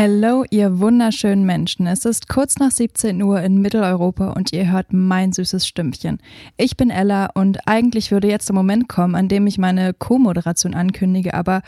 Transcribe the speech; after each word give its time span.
Hello, 0.00 0.44
ihr 0.48 0.78
wunderschönen 0.78 1.44
Menschen. 1.44 1.88
Es 1.88 2.04
ist 2.04 2.28
kurz 2.28 2.58
nach 2.58 2.70
17 2.70 3.20
Uhr 3.20 3.42
in 3.42 3.60
Mitteleuropa 3.60 4.30
und 4.30 4.52
ihr 4.52 4.70
hört 4.70 4.92
mein 4.92 5.32
süßes 5.32 5.66
Stimmchen. 5.66 6.20
Ich 6.56 6.76
bin 6.76 6.90
Ella 6.90 7.30
und 7.34 7.66
eigentlich 7.66 8.12
würde 8.12 8.28
jetzt 8.28 8.48
der 8.48 8.54
Moment 8.54 8.88
kommen, 8.88 9.16
an 9.16 9.26
dem 9.26 9.48
ich 9.48 9.58
meine 9.58 9.92
Co-Moderation 9.94 10.74
ankündige, 10.74 11.34
aber 11.34 11.62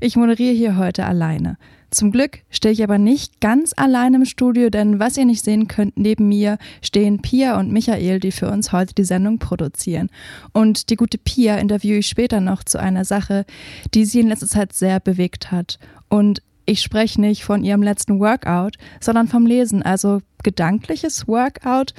ich 0.00 0.16
moderiere 0.16 0.54
hier 0.54 0.78
heute 0.78 1.04
alleine. 1.04 1.58
Zum 1.90 2.10
Glück 2.10 2.38
stehe 2.48 2.72
ich 2.72 2.82
aber 2.82 2.96
nicht 2.96 3.42
ganz 3.42 3.74
allein 3.76 4.14
im 4.14 4.24
Studio, 4.24 4.70
denn 4.70 4.98
was 4.98 5.18
ihr 5.18 5.26
nicht 5.26 5.44
sehen 5.44 5.68
könnt, 5.68 5.98
neben 5.98 6.26
mir 6.26 6.56
stehen 6.80 7.20
Pia 7.20 7.58
und 7.58 7.70
Michael, 7.70 8.18
die 8.18 8.32
für 8.32 8.50
uns 8.50 8.72
heute 8.72 8.94
die 8.94 9.04
Sendung 9.04 9.38
produzieren. 9.38 10.08
Und 10.54 10.88
die 10.88 10.96
gute 10.96 11.18
Pia 11.18 11.58
interviewe 11.58 11.98
ich 11.98 12.06
später 12.06 12.40
noch 12.40 12.64
zu 12.64 12.80
einer 12.80 13.04
Sache, 13.04 13.44
die 13.92 14.06
sie 14.06 14.20
in 14.20 14.28
letzter 14.28 14.48
Zeit 14.48 14.72
sehr 14.72 15.00
bewegt 15.00 15.52
hat. 15.52 15.78
Und 16.08 16.40
ich 16.66 16.80
spreche 16.80 17.20
nicht 17.20 17.44
von 17.44 17.62
ihrem 17.62 17.82
letzten 17.82 18.18
Workout, 18.20 18.76
sondern 19.00 19.28
vom 19.28 19.46
Lesen, 19.46 19.82
also 19.82 20.20
gedankliches 20.44 21.26
Workout. 21.26 21.94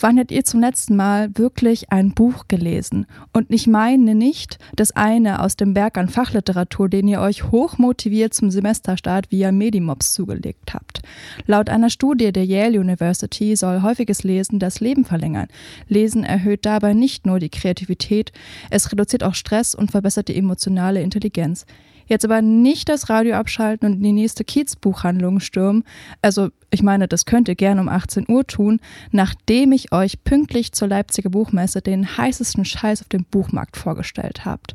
Wann 0.00 0.18
habt 0.18 0.32
ihr 0.32 0.44
zum 0.44 0.60
letzten 0.60 0.96
Mal 0.96 1.30
wirklich 1.36 1.92
ein 1.92 2.12
Buch 2.12 2.48
gelesen? 2.48 3.06
Und 3.32 3.46
ich 3.50 3.66
meine 3.68 4.16
nicht 4.16 4.58
das 4.74 4.90
eine 4.92 5.42
aus 5.42 5.54
dem 5.54 5.74
Berg 5.74 5.96
an 5.98 6.08
Fachliteratur, 6.08 6.88
den 6.88 7.06
ihr 7.06 7.20
euch 7.20 7.50
hochmotiviert 7.50 8.34
zum 8.34 8.50
Semesterstart 8.50 9.30
via 9.30 9.52
Medimobs 9.52 10.12
zugelegt 10.12 10.74
habt. 10.74 11.02
Laut 11.46 11.68
einer 11.68 11.90
Studie 11.90 12.32
der 12.32 12.44
Yale 12.44 12.80
University 12.80 13.54
soll 13.54 13.82
häufiges 13.82 14.24
Lesen 14.24 14.58
das 14.58 14.80
Leben 14.80 15.04
verlängern. 15.04 15.48
Lesen 15.86 16.24
erhöht 16.24 16.66
dabei 16.66 16.94
nicht 16.94 17.26
nur 17.26 17.38
die 17.38 17.50
Kreativität, 17.50 18.32
es 18.70 18.90
reduziert 18.90 19.22
auch 19.22 19.34
Stress 19.34 19.74
und 19.74 19.90
verbessert 19.90 20.28
die 20.28 20.36
emotionale 20.36 21.02
Intelligenz. 21.02 21.66
Jetzt 22.10 22.24
aber 22.24 22.42
nicht 22.42 22.88
das 22.88 23.08
Radio 23.08 23.36
abschalten 23.36 23.86
und 23.86 23.98
in 23.98 24.02
die 24.02 24.12
nächste 24.12 24.42
Kiezbuchhandlung 24.42 25.38
stürmen. 25.38 25.84
Also, 26.22 26.48
ich 26.68 26.82
meine, 26.82 27.06
das 27.06 27.24
könnt 27.24 27.46
ihr 27.46 27.54
gerne 27.54 27.80
um 27.80 27.88
18 27.88 28.26
Uhr 28.28 28.44
tun, 28.44 28.80
nachdem 29.12 29.70
ich 29.70 29.92
euch 29.92 30.24
pünktlich 30.24 30.72
zur 30.72 30.88
Leipziger 30.88 31.30
Buchmesse 31.30 31.82
den 31.82 32.16
heißesten 32.16 32.64
Scheiß 32.64 33.02
auf 33.02 33.08
dem 33.08 33.24
Buchmarkt 33.24 33.76
vorgestellt 33.76 34.44
habt. 34.44 34.74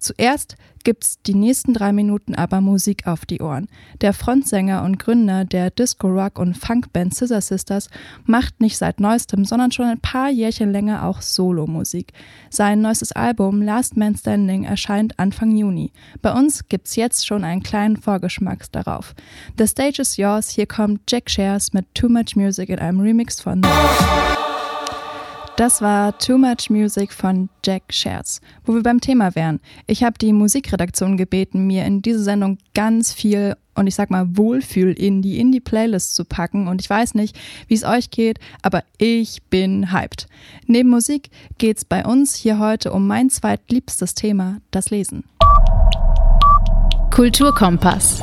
Zuerst 0.00 0.56
gibt's 0.84 1.18
die 1.22 1.34
nächsten 1.34 1.72
drei 1.72 1.92
Minuten 1.92 2.34
aber 2.34 2.60
Musik 2.60 3.06
auf 3.06 3.24
die 3.24 3.40
Ohren. 3.40 3.68
Der 4.02 4.12
Frontsänger 4.12 4.82
und 4.82 4.98
Gründer 4.98 5.44
der 5.44 5.70
Disco-Rock- 5.70 6.38
und 6.38 6.56
Funkband 6.56 7.14
Scissor 7.14 7.40
Sisters 7.40 7.88
macht 8.24 8.60
nicht 8.60 8.76
seit 8.76 9.00
neuestem, 9.00 9.44
sondern 9.44 9.72
schon 9.72 9.86
ein 9.86 10.00
paar 10.00 10.28
Jährchen 10.28 10.70
länger 10.70 11.04
auch 11.04 11.22
Solo-Musik. 11.22 12.12
Sein 12.50 12.82
neuestes 12.82 13.12
Album 13.12 13.62
Last 13.62 13.96
Man 13.96 14.14
Standing 14.14 14.64
erscheint 14.64 15.18
Anfang 15.18 15.56
Juni. 15.56 15.90
Bei 16.20 16.32
uns 16.32 16.63
gibt's 16.68 16.96
jetzt 16.96 17.26
schon 17.26 17.44
einen 17.44 17.62
kleinen 17.62 17.96
Vorgeschmack 17.96 18.70
darauf. 18.72 19.14
The 19.58 19.66
Stage 19.66 20.02
is 20.02 20.16
Yours, 20.16 20.50
hier 20.50 20.66
kommt 20.66 21.02
Jack 21.08 21.30
Shares 21.30 21.72
mit 21.72 21.86
Too 21.94 22.08
Much 22.08 22.36
Music 22.36 22.68
in 22.68 22.78
einem 22.78 23.00
Remix 23.00 23.40
von 23.40 23.62
das 25.56 25.80
war 25.80 26.18
Too 26.18 26.36
Much 26.36 26.68
Music 26.68 27.12
von 27.12 27.48
Jack 27.64 27.84
Scherz. 27.90 28.40
Wo 28.64 28.74
wir 28.74 28.82
beim 28.82 29.00
Thema 29.00 29.36
wären. 29.36 29.60
Ich 29.86 30.02
habe 30.02 30.18
die 30.18 30.32
Musikredaktion 30.32 31.16
gebeten, 31.16 31.68
mir 31.68 31.84
in 31.84 32.02
diese 32.02 32.24
Sendung 32.24 32.58
ganz 32.74 33.12
viel 33.12 33.54
und 33.76 33.86
ich 33.86 33.94
sag 33.94 34.10
mal 34.10 34.36
Wohlfühl 34.36 34.92
in 34.92 35.22
die 35.22 35.38
Indie-Playlist 35.38 36.16
zu 36.16 36.24
packen. 36.24 36.66
Und 36.66 36.80
ich 36.80 36.90
weiß 36.90 37.14
nicht, 37.14 37.38
wie 37.68 37.74
es 37.74 37.84
euch 37.84 38.10
geht, 38.10 38.40
aber 38.62 38.82
ich 38.98 39.42
bin 39.44 39.92
hyped. 39.92 40.26
Neben 40.66 40.88
Musik 40.88 41.30
geht's 41.58 41.84
bei 41.84 42.04
uns 42.04 42.34
hier 42.34 42.58
heute 42.58 42.92
um 42.92 43.06
mein 43.06 43.30
zweitliebstes 43.30 44.14
Thema, 44.14 44.58
das 44.72 44.90
Lesen. 44.90 45.22
Kulturkompass. 47.14 48.20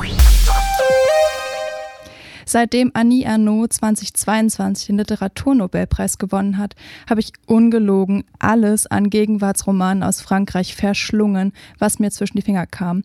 Seitdem 2.44 2.90
Annie 2.92 3.26
Arnaud 3.26 3.72
2022 3.72 4.88
den 4.88 4.98
Literaturnobelpreis 4.98 6.18
gewonnen 6.18 6.58
hat, 6.58 6.74
habe 7.08 7.20
ich 7.20 7.32
ungelogen 7.46 8.24
alles 8.38 8.86
an 8.86 9.08
Gegenwartsromanen 9.08 10.02
aus 10.02 10.20
Frankreich 10.20 10.76
verschlungen, 10.76 11.54
was 11.78 12.00
mir 12.00 12.10
zwischen 12.10 12.36
die 12.36 12.42
Finger 12.42 12.66
kam. 12.66 13.02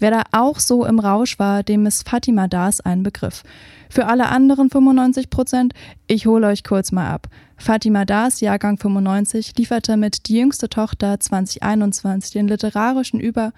Wer 0.00 0.10
da 0.10 0.22
auch 0.32 0.58
so 0.58 0.84
im 0.84 0.98
Rausch 0.98 1.38
war, 1.38 1.62
dem 1.62 1.86
ist 1.86 2.08
Fatima 2.08 2.48
Das 2.48 2.80
ein 2.80 3.04
Begriff. 3.04 3.44
Für 3.88 4.06
alle 4.06 4.30
anderen 4.30 4.70
95 4.70 5.30
Prozent, 5.30 5.72
ich 6.08 6.26
hole 6.26 6.48
euch 6.48 6.64
kurz 6.64 6.90
mal 6.90 7.08
ab. 7.08 7.28
Fatima 7.56 8.04
Das, 8.04 8.40
Jahrgang 8.40 8.76
95, 8.76 9.56
lieferte 9.56 9.96
mit 9.96 10.26
Die 10.26 10.36
jüngste 10.36 10.68
Tochter 10.68 11.20
2021 11.20 12.32
den 12.32 12.48
literarischen 12.48 13.20
Über 13.20 13.52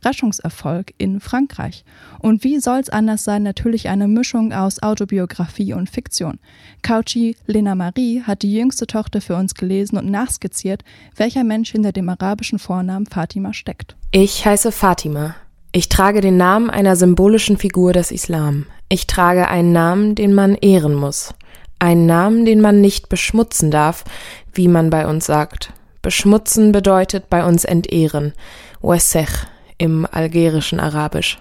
Überraschungserfolg 0.00 0.92
in 0.98 1.20
Frankreich. 1.20 1.84
Und 2.18 2.44
wie 2.44 2.58
soll's 2.60 2.88
anders 2.88 3.24
sein? 3.24 3.42
Natürlich 3.42 3.88
eine 3.88 4.08
Mischung 4.08 4.52
aus 4.52 4.82
Autobiografie 4.82 5.74
und 5.74 5.90
Fiktion. 5.90 6.38
Kauchi 6.82 7.36
Lena 7.46 7.74
Marie 7.74 8.22
hat 8.22 8.42
die 8.42 8.54
jüngste 8.54 8.86
Tochter 8.86 9.20
für 9.20 9.36
uns 9.36 9.54
gelesen 9.54 9.96
und 9.98 10.10
nachskizziert, 10.10 10.82
welcher 11.16 11.44
Mensch 11.44 11.72
hinter 11.72 11.92
dem 11.92 12.08
arabischen 12.08 12.58
Vornamen 12.58 13.06
Fatima 13.06 13.52
steckt. 13.52 13.96
Ich 14.12 14.46
heiße 14.46 14.72
Fatima. 14.72 15.34
Ich 15.72 15.88
trage 15.88 16.20
den 16.20 16.36
Namen 16.36 16.70
einer 16.70 16.96
symbolischen 16.96 17.58
Figur 17.58 17.92
des 17.92 18.10
Islam. 18.10 18.66
Ich 18.88 19.06
trage 19.06 19.48
einen 19.48 19.72
Namen, 19.72 20.14
den 20.14 20.32
man 20.32 20.54
ehren 20.54 20.94
muss. 20.94 21.34
Einen 21.78 22.06
Namen, 22.06 22.44
den 22.46 22.60
man 22.60 22.80
nicht 22.80 23.08
beschmutzen 23.08 23.70
darf, 23.70 24.04
wie 24.54 24.68
man 24.68 24.88
bei 24.88 25.06
uns 25.06 25.26
sagt. 25.26 25.72
Beschmutzen 26.00 26.72
bedeutet 26.72 27.28
bei 27.28 27.44
uns 27.44 27.64
entehren. 27.64 28.32
Wesech 28.80 29.46
im 29.78 30.06
algerischen 30.10 30.80
Arabisch. 30.80 31.38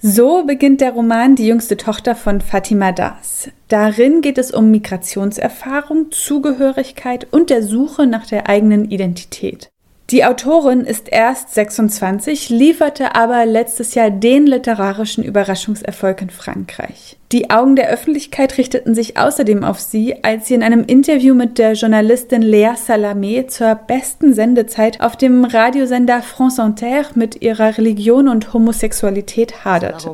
So 0.00 0.44
beginnt 0.44 0.80
der 0.80 0.92
Roman 0.92 1.34
Die 1.34 1.46
jüngste 1.46 1.76
Tochter 1.76 2.14
von 2.14 2.40
Fatima 2.40 2.92
Das. 2.92 3.50
Darin 3.66 4.20
geht 4.20 4.38
es 4.38 4.52
um 4.52 4.70
Migrationserfahrung, 4.70 6.12
Zugehörigkeit 6.12 7.26
und 7.32 7.50
der 7.50 7.64
Suche 7.64 8.06
nach 8.06 8.24
der 8.26 8.48
eigenen 8.48 8.90
Identität. 8.90 9.70
Die 10.10 10.24
Autorin 10.24 10.86
ist 10.86 11.10
erst 11.10 11.52
26, 11.52 12.48
lieferte 12.48 13.14
aber 13.14 13.44
letztes 13.44 13.94
Jahr 13.94 14.10
den 14.10 14.46
literarischen 14.46 15.22
Überraschungserfolg 15.22 16.22
in 16.22 16.30
Frankreich. 16.30 17.18
Die 17.30 17.50
Augen 17.50 17.76
der 17.76 17.90
Öffentlichkeit 17.90 18.56
richteten 18.56 18.94
sich 18.94 19.18
außerdem 19.18 19.64
auf 19.64 19.80
sie, 19.80 20.24
als 20.24 20.46
sie 20.48 20.54
in 20.54 20.62
einem 20.62 20.84
Interview 20.84 21.34
mit 21.34 21.58
der 21.58 21.74
Journalistin 21.74 22.40
Lea 22.40 22.70
Salamé 22.70 23.48
zur 23.48 23.74
besten 23.74 24.32
Sendezeit 24.32 25.02
auf 25.02 25.14
dem 25.14 25.44
Radiosender 25.44 26.22
France 26.22 26.62
Inter 26.62 27.04
mit 27.14 27.42
ihrer 27.42 27.76
Religion 27.76 28.28
und 28.28 28.54
Homosexualität 28.54 29.66
haderte. 29.66 30.10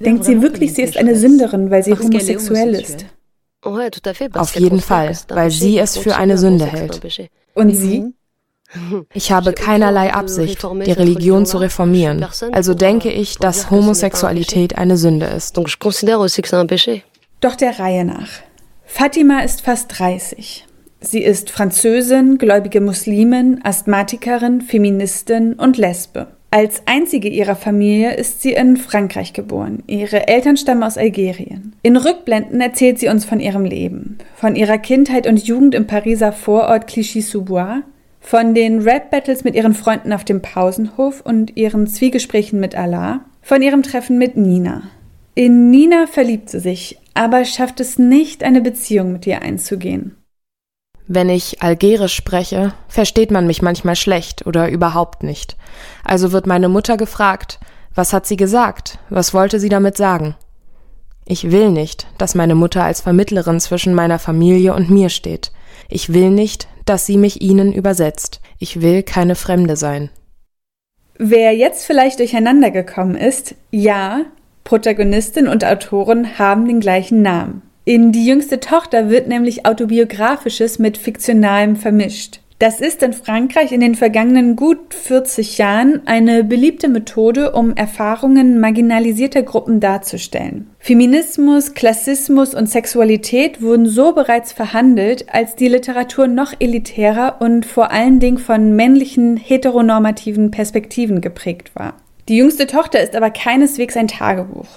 Denkt 0.00 0.24
sie 0.24 0.40
wirklich, 0.40 0.72
sie 0.72 0.82
ist 0.82 0.96
eine 0.96 1.16
Sünderin, 1.16 1.70
weil 1.70 1.82
sie 1.82 1.92
homosexuell 1.92 2.74
ist? 2.74 3.04
Auf 4.32 4.56
jeden 4.56 4.80
Fall, 4.80 5.14
weil 5.28 5.50
sie 5.50 5.78
es 5.78 5.98
für 5.98 6.16
eine 6.16 6.38
Sünde 6.38 6.64
hält. 6.64 7.02
Und 7.52 7.74
sie? 7.76 8.14
Ich 9.12 9.32
habe 9.32 9.52
keinerlei 9.52 10.12
Absicht, 10.12 10.62
die 10.62 10.92
Religion 10.92 11.46
zu 11.46 11.58
reformieren. 11.58 12.26
Also 12.52 12.74
denke 12.74 13.10
ich, 13.10 13.38
dass 13.38 13.70
Homosexualität 13.70 14.78
eine 14.78 14.96
Sünde 14.96 15.26
ist. 15.26 15.56
Doch 17.40 17.56
der 17.56 17.78
Reihe 17.78 18.04
nach. 18.04 18.28
Fatima 18.84 19.40
ist 19.40 19.62
fast 19.62 19.98
30. 19.98 20.66
Sie 21.00 21.22
ist 21.22 21.50
Französin, 21.50 22.38
gläubige 22.38 22.80
Muslimin, 22.80 23.60
Asthmatikerin, 23.64 24.60
Feministin 24.60 25.54
und 25.54 25.76
Lesbe. 25.76 26.28
Als 26.52 26.82
einzige 26.84 27.28
ihrer 27.28 27.56
Familie 27.56 28.14
ist 28.14 28.42
sie 28.42 28.52
in 28.52 28.76
Frankreich 28.76 29.32
geboren. 29.32 29.82
Ihre 29.86 30.28
Eltern 30.28 30.58
stammen 30.58 30.82
aus 30.82 30.98
Algerien. 30.98 31.74
In 31.82 31.96
Rückblenden 31.96 32.60
erzählt 32.60 32.98
sie 32.98 33.08
uns 33.08 33.24
von 33.24 33.40
ihrem 33.40 33.64
Leben, 33.64 34.18
von 34.36 34.54
ihrer 34.54 34.76
Kindheit 34.76 35.26
und 35.26 35.42
Jugend 35.42 35.74
im 35.74 35.86
Pariser 35.86 36.30
Vorort 36.30 36.86
Clichy-sous-Bois, 36.86 37.82
von 38.22 38.54
den 38.54 38.80
Rap-Battles 38.80 39.44
mit 39.44 39.54
ihren 39.54 39.74
Freunden 39.74 40.12
auf 40.12 40.24
dem 40.24 40.40
Pausenhof 40.40 41.20
und 41.20 41.56
ihren 41.56 41.86
Zwiegesprächen 41.86 42.60
mit 42.60 42.74
Allah, 42.74 43.20
von 43.42 43.60
ihrem 43.60 43.82
Treffen 43.82 44.16
mit 44.16 44.36
Nina. 44.36 44.84
In 45.34 45.70
Nina 45.70 46.06
verliebt 46.06 46.48
sie 46.48 46.60
sich, 46.60 46.98
aber 47.14 47.44
schafft 47.44 47.80
es 47.80 47.98
nicht, 47.98 48.44
eine 48.44 48.60
Beziehung 48.60 49.12
mit 49.12 49.26
ihr 49.26 49.42
einzugehen. 49.42 50.16
Wenn 51.08 51.28
ich 51.28 51.62
Algerisch 51.62 52.14
spreche, 52.14 52.72
versteht 52.88 53.30
man 53.30 53.46
mich 53.46 53.60
manchmal 53.60 53.96
schlecht 53.96 54.46
oder 54.46 54.70
überhaupt 54.70 55.24
nicht. 55.24 55.56
Also 56.04 56.32
wird 56.32 56.46
meine 56.46 56.68
Mutter 56.68 56.96
gefragt, 56.96 57.58
was 57.94 58.12
hat 58.12 58.26
sie 58.26 58.36
gesagt? 58.36 58.98
Was 59.10 59.34
wollte 59.34 59.58
sie 59.58 59.68
damit 59.68 59.96
sagen? 59.96 60.36
Ich 61.24 61.50
will 61.50 61.70
nicht, 61.70 62.06
dass 62.18 62.34
meine 62.34 62.54
Mutter 62.54 62.84
als 62.84 63.00
Vermittlerin 63.00 63.60
zwischen 63.60 63.94
meiner 63.94 64.18
Familie 64.18 64.74
und 64.74 64.90
mir 64.90 65.08
steht. 65.08 65.52
Ich 65.88 66.12
will 66.12 66.30
nicht, 66.30 66.68
dass 66.84 67.06
sie 67.06 67.16
mich 67.16 67.40
ihnen 67.40 67.72
übersetzt. 67.72 68.40
Ich 68.58 68.80
will 68.80 69.02
keine 69.02 69.34
Fremde 69.34 69.76
sein. 69.76 70.10
Wer 71.18 71.54
jetzt 71.54 71.84
vielleicht 71.84 72.18
durcheinander 72.18 72.70
gekommen 72.70 73.14
ist, 73.14 73.54
ja, 73.70 74.22
Protagonistin 74.64 75.48
und 75.48 75.64
Autorin 75.64 76.38
haben 76.38 76.66
den 76.66 76.80
gleichen 76.80 77.22
Namen. 77.22 77.62
In 77.84 78.12
Die 78.12 78.26
jüngste 78.26 78.60
Tochter 78.60 79.10
wird 79.10 79.26
nämlich 79.26 79.66
autobiografisches 79.66 80.78
mit 80.78 80.96
fiktionalem 80.96 81.76
vermischt. 81.76 82.41
Das 82.62 82.80
ist 82.80 83.02
in 83.02 83.12
Frankreich 83.12 83.72
in 83.72 83.80
den 83.80 83.96
vergangenen 83.96 84.54
gut 84.54 84.94
40 84.94 85.58
Jahren 85.58 86.02
eine 86.06 86.44
beliebte 86.44 86.86
Methode, 86.86 87.50
um 87.50 87.74
Erfahrungen 87.74 88.60
marginalisierter 88.60 89.42
Gruppen 89.42 89.80
darzustellen. 89.80 90.70
Feminismus, 90.78 91.74
Klassismus 91.74 92.54
und 92.54 92.70
Sexualität 92.70 93.62
wurden 93.62 93.86
so 93.86 94.12
bereits 94.12 94.52
verhandelt, 94.52 95.24
als 95.34 95.56
die 95.56 95.66
Literatur 95.66 96.28
noch 96.28 96.52
elitärer 96.60 97.38
und 97.40 97.66
vor 97.66 97.90
allen 97.90 98.20
Dingen 98.20 98.38
von 98.38 98.76
männlichen 98.76 99.36
heteronormativen 99.36 100.52
Perspektiven 100.52 101.20
geprägt 101.20 101.72
war. 101.74 101.94
Die 102.28 102.36
jüngste 102.36 102.68
Tochter 102.68 103.02
ist 103.02 103.16
aber 103.16 103.30
keineswegs 103.30 103.96
ein 103.96 104.06
Tagebuch. 104.06 104.68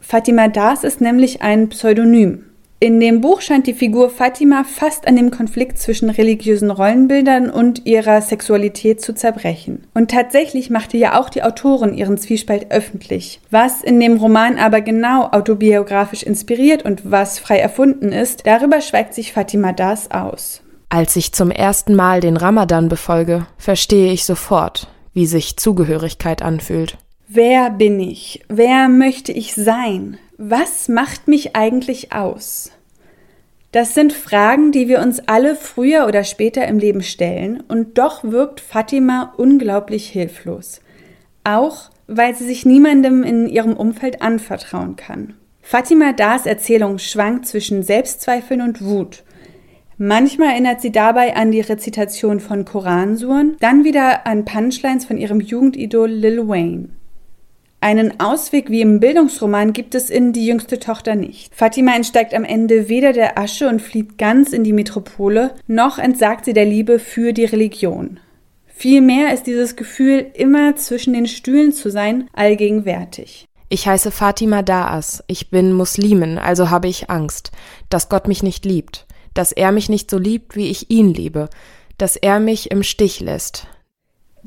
Fatima 0.00 0.48
Das 0.48 0.84
ist 0.84 1.02
nämlich 1.02 1.42
ein 1.42 1.68
Pseudonym. 1.68 2.45
In 2.78 3.00
dem 3.00 3.22
Buch 3.22 3.40
scheint 3.40 3.66
die 3.66 3.72
Figur 3.72 4.10
Fatima 4.10 4.62
fast 4.64 5.08
an 5.08 5.16
dem 5.16 5.30
Konflikt 5.30 5.78
zwischen 5.78 6.10
religiösen 6.10 6.70
Rollenbildern 6.70 7.48
und 7.48 7.86
ihrer 7.86 8.20
Sexualität 8.20 9.00
zu 9.00 9.14
zerbrechen. 9.14 9.84
Und 9.94 10.10
tatsächlich 10.10 10.68
machte 10.68 10.98
ja 10.98 11.18
auch 11.18 11.30
die 11.30 11.42
Autorin 11.42 11.94
ihren 11.94 12.18
Zwiespalt 12.18 12.70
öffentlich. 12.70 13.40
Was 13.50 13.82
in 13.82 13.98
dem 13.98 14.18
Roman 14.18 14.58
aber 14.58 14.82
genau 14.82 15.28
autobiografisch 15.30 16.22
inspiriert 16.22 16.84
und 16.84 17.10
was 17.10 17.38
frei 17.38 17.58
erfunden 17.58 18.12
ist, 18.12 18.46
darüber 18.46 18.82
schweigt 18.82 19.14
sich 19.14 19.32
Fatima 19.32 19.72
Das 19.72 20.10
aus. 20.10 20.60
Als 20.90 21.16
ich 21.16 21.32
zum 21.32 21.50
ersten 21.50 21.94
Mal 21.94 22.20
den 22.20 22.36
Ramadan 22.36 22.90
befolge, 22.90 23.46
verstehe 23.56 24.12
ich 24.12 24.26
sofort, 24.26 24.88
wie 25.14 25.26
sich 25.26 25.56
Zugehörigkeit 25.56 26.42
anfühlt. 26.42 26.98
Wer 27.26 27.70
bin 27.70 27.98
ich? 27.98 28.44
Wer 28.48 28.88
möchte 28.88 29.32
ich 29.32 29.54
sein? 29.54 30.18
Was 30.38 30.88
macht 30.88 31.28
mich 31.28 31.56
eigentlich 31.56 32.12
aus? 32.12 32.70
Das 33.72 33.94
sind 33.94 34.12
Fragen, 34.12 34.70
die 34.70 34.86
wir 34.86 35.00
uns 35.00 35.20
alle 35.26 35.54
früher 35.54 36.06
oder 36.06 36.24
später 36.24 36.68
im 36.68 36.78
Leben 36.78 37.02
stellen, 37.02 37.62
und 37.68 37.96
doch 37.96 38.22
wirkt 38.22 38.60
Fatima 38.60 39.32
unglaublich 39.38 40.08
hilflos. 40.08 40.82
Auch 41.42 41.90
weil 42.06 42.34
sie 42.34 42.44
sich 42.44 42.66
niemandem 42.66 43.22
in 43.22 43.48
ihrem 43.48 43.74
Umfeld 43.74 44.20
anvertrauen 44.20 44.96
kann. 44.96 45.34
Fatima 45.62 46.12
Das 46.12 46.44
Erzählung 46.44 46.98
schwankt 46.98 47.46
zwischen 47.46 47.82
Selbstzweifeln 47.82 48.60
und 48.60 48.84
Wut. 48.84 49.24
Manchmal 49.96 50.50
erinnert 50.50 50.82
sie 50.82 50.92
dabei 50.92 51.34
an 51.34 51.50
die 51.50 51.62
Rezitation 51.62 52.40
von 52.40 52.66
Koransuren, 52.66 53.56
dann 53.60 53.84
wieder 53.84 54.26
an 54.26 54.44
Punchlines 54.44 55.06
von 55.06 55.16
ihrem 55.16 55.40
Jugendidol 55.40 56.10
Lil 56.10 56.46
Wayne. 56.46 56.90
Einen 57.80 58.20
Ausweg 58.20 58.70
wie 58.70 58.80
im 58.80 59.00
Bildungsroman 59.00 59.72
gibt 59.72 59.94
es 59.94 60.10
in 60.10 60.32
Die 60.32 60.46
jüngste 60.46 60.78
Tochter 60.78 61.14
nicht. 61.14 61.54
Fatima 61.54 61.94
entsteigt 61.94 62.34
am 62.34 62.44
Ende 62.44 62.88
weder 62.88 63.12
der 63.12 63.38
Asche 63.38 63.68
und 63.68 63.82
flieht 63.82 64.18
ganz 64.18 64.52
in 64.52 64.64
die 64.64 64.72
Metropole, 64.72 65.54
noch 65.66 65.98
entsagt 65.98 66.46
sie 66.46 66.54
der 66.54 66.64
Liebe 66.64 66.98
für 66.98 67.32
die 67.32 67.44
Religion. 67.44 68.18
Vielmehr 68.66 69.32
ist 69.32 69.46
dieses 69.46 69.76
Gefühl, 69.76 70.26
immer 70.34 70.76
zwischen 70.76 71.14
den 71.14 71.26
Stühlen 71.26 71.72
zu 71.72 71.90
sein, 71.90 72.28
allgegenwärtig. 72.32 73.46
Ich 73.68 73.86
heiße 73.86 74.10
Fatima 74.10 74.62
Daas, 74.62 75.24
ich 75.26 75.50
bin 75.50 75.72
Muslimin, 75.72 76.38
also 76.38 76.70
habe 76.70 76.88
ich 76.88 77.10
Angst, 77.10 77.52
dass 77.88 78.08
Gott 78.08 78.28
mich 78.28 78.42
nicht 78.42 78.64
liebt, 78.64 79.06
dass 79.34 79.50
er 79.50 79.72
mich 79.72 79.88
nicht 79.88 80.10
so 80.10 80.18
liebt, 80.18 80.56
wie 80.56 80.70
ich 80.70 80.90
ihn 80.90 81.12
liebe, 81.12 81.48
dass 81.98 82.16
er 82.16 82.38
mich 82.38 82.70
im 82.70 82.82
Stich 82.82 83.20
lässt, 83.20 83.66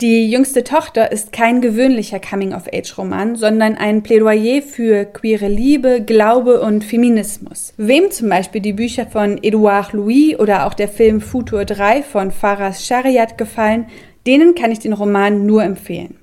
die 0.02 0.32
jüngste 0.32 0.64
Tochter 0.64 1.12
ist 1.12 1.34
kein 1.34 1.60
gewöhnlicher 1.60 2.20
Coming-of-Age-Roman, 2.20 3.36
sondern 3.36 3.76
ein 3.76 4.02
Plädoyer 4.02 4.62
für 4.62 5.04
queere 5.04 5.50
Liebe, 5.50 6.02
Glaube 6.02 6.62
und 6.62 6.86
Feminismus. 6.86 7.74
Wem 7.76 8.10
zum 8.10 8.30
Beispiel 8.30 8.62
die 8.62 8.74
Bücher 8.74 9.06
von 9.08 9.38
Edouard 9.44 9.92
Louis 9.92 10.40
oder 10.40 10.66
auch 10.66 10.74
der 10.74 10.88
Film 10.88 11.20
Futur 11.20 11.66
3 11.66 12.04
von 12.04 12.32
Faras 12.32 12.86
Shariat 12.86 13.38
gefallen, 13.38 13.88
denen 14.26 14.56
kann 14.56 14.72
ich 14.72 14.80
den 14.80 14.94
Roman 14.94 15.46
nur 15.46 15.64
empfehlen. 15.64 16.16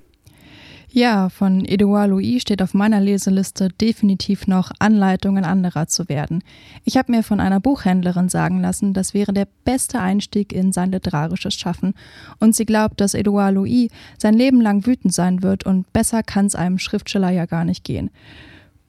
Ja, 0.98 1.28
von 1.28 1.66
Edouard 1.66 2.08
Louis 2.08 2.40
steht 2.40 2.62
auf 2.62 2.72
meiner 2.72 3.00
Leseliste 3.00 3.68
definitiv 3.68 4.46
noch 4.46 4.72
Anleitungen 4.78 5.44
anderer 5.44 5.88
zu 5.88 6.08
werden. 6.08 6.42
Ich 6.84 6.96
habe 6.96 7.12
mir 7.12 7.22
von 7.22 7.38
einer 7.38 7.60
Buchhändlerin 7.60 8.30
sagen 8.30 8.62
lassen, 8.62 8.94
das 8.94 9.12
wäre 9.12 9.34
der 9.34 9.46
beste 9.66 10.00
Einstieg 10.00 10.54
in 10.54 10.72
sein 10.72 10.92
literarisches 10.92 11.52
Schaffen. 11.52 11.92
Und 12.40 12.56
sie 12.56 12.64
glaubt, 12.64 12.98
dass 13.02 13.12
Edouard 13.12 13.52
Louis 13.52 13.90
sein 14.16 14.32
Leben 14.32 14.62
lang 14.62 14.86
wütend 14.86 15.12
sein 15.12 15.42
wird 15.42 15.66
und 15.66 15.92
besser 15.92 16.22
kann 16.22 16.46
es 16.46 16.54
einem 16.54 16.78
Schriftsteller 16.78 17.28
ja 17.28 17.44
gar 17.44 17.66
nicht 17.66 17.84
gehen. 17.84 18.08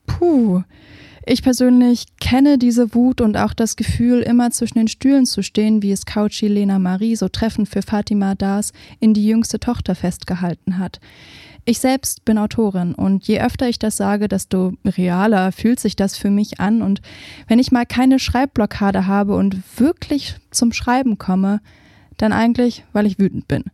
Puh. 0.06 0.64
Ich 1.30 1.44
persönlich 1.44 2.06
kenne 2.22 2.58
diese 2.58 2.96
Wut 2.96 3.20
und 3.20 3.36
auch 3.36 3.54
das 3.54 3.76
Gefühl, 3.76 4.22
immer 4.22 4.50
zwischen 4.52 4.78
den 4.78 4.88
Stühlen 4.88 5.26
zu 5.26 5.44
stehen, 5.44 5.84
wie 5.84 5.92
es 5.92 6.06
Couchy 6.06 6.48
Lena 6.48 6.80
Marie 6.80 7.18
so 7.18 7.28
treffend 7.28 7.68
für 7.68 7.82
Fatima 7.82 8.34
Das 8.34 8.72
in 9.02 9.14
die 9.14 9.28
jüngste 9.28 9.60
Tochter 9.60 9.94
festgehalten 9.94 10.78
hat. 10.80 11.02
Ich 11.66 11.80
selbst 11.80 12.24
bin 12.24 12.38
Autorin 12.38 12.96
und 12.96 13.28
je 13.28 13.42
öfter 13.42 13.68
ich 13.68 13.78
das 13.78 13.98
sage, 13.98 14.30
desto 14.30 14.72
realer 14.86 15.52
fühlt 15.52 15.82
sich 15.82 15.98
das 15.98 16.16
für 16.16 16.30
mich 16.30 16.62
an. 16.62 16.82
Und 16.82 17.02
wenn 17.50 17.60
ich 17.60 17.74
mal 17.74 17.86
keine 17.86 18.20
Schreibblockade 18.20 19.06
habe 19.06 19.36
und 19.36 19.62
wirklich 19.78 20.36
zum 20.50 20.72
Schreiben 20.72 21.18
komme, 21.18 21.60
dann 22.16 22.32
eigentlich, 22.32 22.86
weil 22.94 23.06
ich 23.06 23.20
wütend 23.20 23.50
bin. 23.50 23.66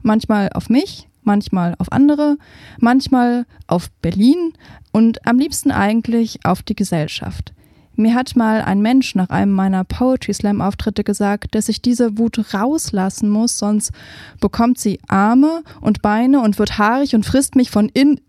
Manchmal 0.00 0.48
auf 0.54 0.70
mich, 0.70 1.08
manchmal 1.24 1.74
auf 1.78 1.92
andere, 1.92 2.36
manchmal 2.78 3.46
auf 3.66 3.90
Berlin 4.02 4.52
und 4.92 5.26
am 5.26 5.38
liebsten 5.38 5.70
eigentlich 5.70 6.40
auf 6.44 6.62
die 6.62 6.76
Gesellschaft. 6.76 7.52
Mir 7.94 8.14
hat 8.14 8.36
mal 8.36 8.62
ein 8.62 8.80
Mensch 8.80 9.14
nach 9.14 9.28
einem 9.28 9.52
meiner 9.52 9.84
Poetry 9.84 10.32
Slam 10.32 10.62
Auftritte 10.62 11.04
gesagt, 11.04 11.54
dass 11.54 11.68
ich 11.68 11.82
diese 11.82 12.16
Wut 12.16 12.54
rauslassen 12.54 13.28
muss, 13.28 13.58
sonst 13.58 13.92
bekommt 14.40 14.78
sie 14.78 14.98
Arme 15.08 15.62
und 15.80 16.00
Beine 16.00 16.40
und 16.40 16.58
wird 16.58 16.78
haarig 16.78 17.14
und 17.14 17.26
frisst 17.26 17.54
mich 17.54 17.70
von 17.70 17.90
innen. 17.90 18.20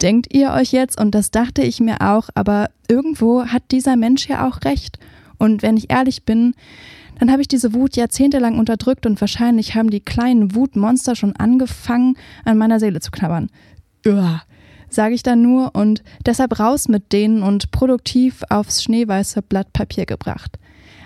Denkt 0.00 0.32
ihr 0.32 0.52
euch 0.52 0.72
jetzt? 0.72 1.00
Und 1.00 1.14
das 1.14 1.30
dachte 1.30 1.62
ich 1.62 1.80
mir 1.80 2.00
auch, 2.00 2.28
aber 2.34 2.70
irgendwo 2.88 3.46
hat 3.46 3.64
dieser 3.72 3.96
Mensch 3.96 4.28
ja 4.28 4.46
auch 4.46 4.64
recht. 4.64 4.98
Und 5.38 5.62
wenn 5.62 5.76
ich 5.76 5.90
ehrlich 5.90 6.24
bin, 6.24 6.54
dann 7.22 7.30
habe 7.30 7.40
ich 7.40 7.46
diese 7.46 7.72
Wut 7.72 7.94
jahrzehntelang 7.94 8.58
unterdrückt 8.58 9.06
und 9.06 9.20
wahrscheinlich 9.20 9.76
haben 9.76 9.90
die 9.90 10.00
kleinen 10.00 10.56
Wutmonster 10.56 11.14
schon 11.14 11.36
angefangen, 11.36 12.16
an 12.44 12.58
meiner 12.58 12.80
Seele 12.80 12.98
zu 12.98 13.12
knabbern. 13.12 13.48
Uah 14.04 14.42
sage 14.88 15.14
ich 15.14 15.22
dann 15.22 15.40
nur 15.40 15.76
und 15.76 16.02
deshalb 16.26 16.58
raus 16.58 16.88
mit 16.88 17.12
denen 17.12 17.44
und 17.44 17.70
produktiv 17.70 18.42
aufs 18.48 18.82
schneeweiße 18.82 19.40
Blatt 19.40 19.72
Papier 19.72 20.04
gebracht. 20.04 20.58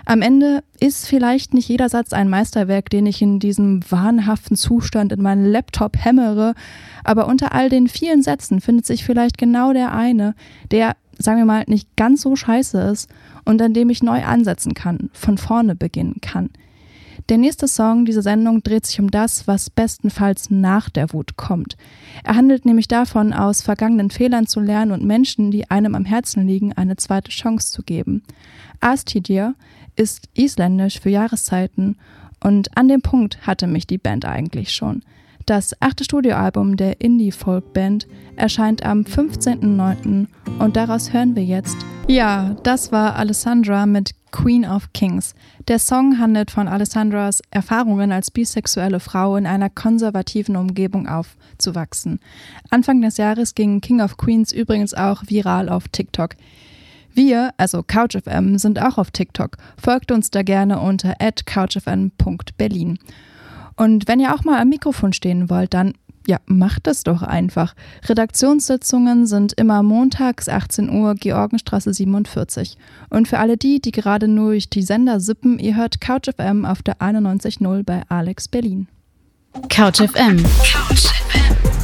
Am 0.05 0.23
Ende 0.23 0.63
ist 0.79 1.05
vielleicht 1.05 1.53
nicht 1.53 1.69
jeder 1.69 1.87
Satz 1.87 2.13
ein 2.13 2.29
Meisterwerk, 2.29 2.89
den 2.89 3.05
ich 3.05 3.21
in 3.21 3.37
diesem 3.37 3.81
wahnhaften 3.87 4.57
Zustand 4.57 5.11
in 5.11 5.21
meinen 5.21 5.45
Laptop 5.45 6.03
hämmere, 6.03 6.55
aber 7.03 7.27
unter 7.27 7.53
all 7.53 7.69
den 7.69 7.87
vielen 7.87 8.23
Sätzen 8.23 8.59
findet 8.59 8.87
sich 8.87 9.03
vielleicht 9.03 9.37
genau 9.37 9.71
der 9.71 9.93
eine, 9.93 10.33
der, 10.71 10.95
sagen 11.19 11.37
wir 11.39 11.45
mal, 11.45 11.63
nicht 11.67 11.95
ganz 11.95 12.21
so 12.21 12.35
scheiße 12.35 12.79
ist 12.81 13.09
und 13.45 13.61
an 13.61 13.73
dem 13.73 13.89
ich 13.89 14.03
neu 14.03 14.23
ansetzen 14.23 14.73
kann, 14.73 15.09
von 15.13 15.37
vorne 15.37 15.75
beginnen 15.75 16.17
kann. 16.21 16.49
Der 17.29 17.37
nächste 17.37 17.67
Song 17.67 18.05
dieser 18.05 18.21
Sendung 18.21 18.63
dreht 18.63 18.85
sich 18.85 19.01
um 19.01 19.11
das, 19.11 19.47
was 19.47 19.69
bestenfalls 19.69 20.49
nach 20.49 20.89
der 20.89 21.11
Wut 21.11 21.35
kommt. 21.35 21.75
Er 22.23 22.35
handelt 22.35 22.65
nämlich 22.65 22.87
davon, 22.87 23.33
aus 23.33 23.61
vergangenen 23.61 24.11
Fehlern 24.11 24.47
zu 24.47 24.61
lernen 24.61 24.93
und 24.93 25.03
Menschen, 25.03 25.51
die 25.51 25.69
einem 25.69 25.93
am 25.93 26.05
Herzen 26.05 26.47
liegen, 26.47 26.71
eine 26.73 26.95
zweite 26.95 27.31
Chance 27.31 27.71
zu 27.71 27.83
geben. 27.83 28.23
Astidir 28.79 29.55
ist 29.97 30.29
isländisch 30.35 31.01
für 31.01 31.09
Jahreszeiten 31.09 31.97
und 32.41 32.77
an 32.77 32.87
dem 32.87 33.01
Punkt 33.01 33.45
hatte 33.45 33.67
mich 33.67 33.87
die 33.87 33.97
Band 33.97 34.23
eigentlich 34.23 34.71
schon. 34.71 35.01
Das 35.47 35.73
achte 35.81 36.03
Studioalbum 36.03 36.75
der 36.75 36.99
Indie-Folk-Band 36.99 38.05
erscheint 38.35 38.83
am 38.83 39.03
15.09. 39.03 40.27
und 40.59 40.75
daraus 40.75 41.13
hören 41.13 41.37
wir 41.37 41.45
jetzt. 41.45 41.77
Ja, 42.05 42.57
das 42.63 42.91
war 42.91 43.15
Alessandra 43.15 43.85
mit 43.85 44.11
Queen 44.31 44.65
of 44.65 44.91
Kings. 44.91 45.35
Der 45.69 45.79
Song 45.79 46.19
handelt 46.19 46.51
von 46.51 46.67
Alessandras 46.67 47.41
Erfahrungen 47.49 48.11
als 48.11 48.29
bisexuelle 48.29 48.99
Frau 48.99 49.37
in 49.37 49.45
einer 49.45 49.69
konservativen 49.69 50.57
Umgebung 50.57 51.07
aufzuwachsen. 51.07 52.19
Anfang 52.69 53.01
des 53.01 53.15
Jahres 53.15 53.55
ging 53.55 53.79
King 53.79 54.01
of 54.01 54.17
Queens 54.17 54.51
übrigens 54.51 54.93
auch 54.93 55.23
viral 55.27 55.69
auf 55.69 55.87
TikTok. 55.87 56.35
Wir, 57.13 57.51
also 57.55 57.83
CouchFM, 57.83 58.57
sind 58.57 58.81
auch 58.81 58.97
auf 58.97 59.11
TikTok. 59.11 59.55
Folgt 59.81 60.11
uns 60.11 60.29
da 60.29 60.43
gerne 60.43 60.81
unter 60.81 61.15
couchfm.berlin. 61.45 62.99
Und 63.77 64.07
wenn 64.07 64.19
ihr 64.19 64.33
auch 64.35 64.43
mal 64.43 64.59
am 64.59 64.69
Mikrofon 64.69 65.13
stehen 65.13 65.49
wollt, 65.49 65.73
dann 65.73 65.93
ja, 66.27 66.39
macht 66.45 66.87
das 66.87 67.03
doch 67.03 67.21
einfach. 67.21 67.73
Redaktionssitzungen 68.07 69.25
sind 69.25 69.53
immer 69.53 69.81
montags 69.81 70.49
18 70.49 70.89
Uhr 70.89 71.15
Georgenstraße 71.15 71.93
47. 71.93 72.77
Und 73.09 73.29
für 73.29 73.39
alle 73.39 73.55
die, 73.55 73.79
die 73.79 73.91
gerade 73.91 74.27
nur 74.27 74.51
durch 74.51 74.69
die 74.69 74.81
Sender 74.81 75.19
sippen, 75.21 75.57
ihr 75.57 75.77
hört 75.77 76.01
Couch 76.01 76.27
FM 76.29 76.65
auf 76.65 76.81
der 76.83 76.97
91.0 76.97 77.83
bei 77.83 78.01
Alex 78.09 78.49
Berlin. 78.49 78.87
Couch 79.69 80.01
FM. 80.01 80.43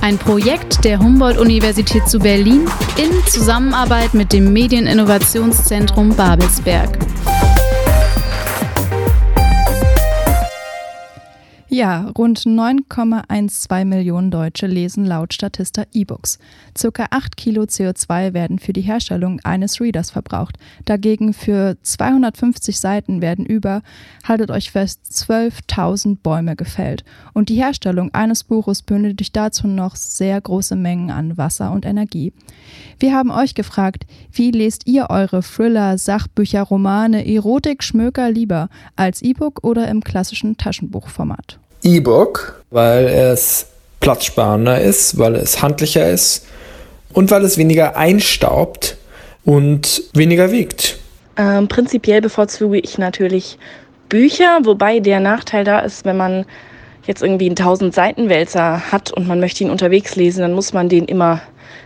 Ein 0.01 0.17
Projekt 0.17 0.83
der 0.83 0.99
Humboldt-Universität 0.99 2.07
zu 2.09 2.19
Berlin 2.19 2.67
in 2.97 3.25
Zusammenarbeit 3.27 4.13
mit 4.13 4.33
dem 4.33 4.51
Medieninnovationszentrum 4.51 6.15
Babelsberg. 6.15 6.99
Ja, 11.73 12.11
rund 12.15 12.41
9,12 12.41 13.85
Millionen 13.85 14.29
Deutsche 14.29 14.67
lesen 14.67 15.07
laut 15.07 15.33
Statista 15.33 15.85
E-Books. 15.91 16.37
Circa 16.77 17.07
8 17.09 17.35
Kilo 17.35 17.63
CO2 17.63 18.35
werden 18.35 18.59
für 18.59 18.73
die 18.73 18.81
Herstellung 18.81 19.39
eines 19.43 19.81
Readers 19.81 20.11
verbraucht. 20.11 20.59
Dagegen 20.85 21.33
für 21.33 21.75
250 21.81 22.79
Seiten 22.79 23.23
werden 23.23 23.47
über, 23.47 23.81
haltet 24.23 24.51
euch 24.51 24.69
fest, 24.69 24.99
12.000 25.09 26.17
Bäume 26.21 26.55
gefällt. 26.55 27.03
Und 27.33 27.49
die 27.49 27.55
Herstellung 27.55 28.13
eines 28.13 28.43
Buches 28.43 28.83
benötigt 28.83 29.35
dazu 29.35 29.65
noch 29.65 29.95
sehr 29.95 30.39
große 30.39 30.75
Mengen 30.75 31.09
an 31.09 31.39
Wasser 31.39 31.71
und 31.71 31.87
Energie. 31.87 32.33
Wir 32.99 33.15
haben 33.15 33.31
euch 33.31 33.55
gefragt, 33.55 34.05
wie 34.31 34.51
lest 34.51 34.85
ihr 34.85 35.09
eure 35.09 35.41
Thriller, 35.41 35.97
Sachbücher, 35.97 36.61
Romane, 36.61 37.25
Erotik, 37.25 37.83
Schmöker 37.83 38.29
lieber? 38.29 38.69
Als 38.95 39.23
E-Book 39.23 39.63
oder 39.63 39.87
im 39.87 40.03
klassischen 40.03 40.55
Taschenbuchformat? 40.55 41.62
E-Book, 41.83 42.61
weil 42.69 43.05
es 43.05 43.67
platzsparender 43.99 44.81
ist, 44.81 45.17
weil 45.17 45.35
es 45.35 45.61
handlicher 45.61 46.09
ist 46.09 46.45
und 47.13 47.31
weil 47.31 47.43
es 47.43 47.57
weniger 47.57 47.95
einstaubt 47.95 48.97
und 49.45 50.03
weniger 50.13 50.51
wiegt. 50.51 50.97
Ähm, 51.37 51.67
prinzipiell 51.67 52.21
bevorzuge 52.21 52.79
ich 52.79 52.97
natürlich 52.97 53.57
Bücher, 54.09 54.59
wobei 54.63 54.99
der 54.99 55.19
Nachteil 55.19 55.63
da 55.63 55.79
ist, 55.79 56.05
wenn 56.05 56.17
man 56.17 56.45
jetzt 57.05 57.23
irgendwie 57.23 57.45
einen 57.45 57.57
1000 57.57 57.93
Seiten 57.93 58.29
Wälzer 58.29 58.91
hat 58.91 59.11
und 59.11 59.27
man 59.27 59.39
möchte 59.39 59.63
ihn 59.63 59.69
unterwegs 59.69 60.15
lesen, 60.15 60.41
dann 60.41 60.53
muss 60.53 60.73
man 60.73 60.89
den 60.89 61.05
immer 61.05 61.41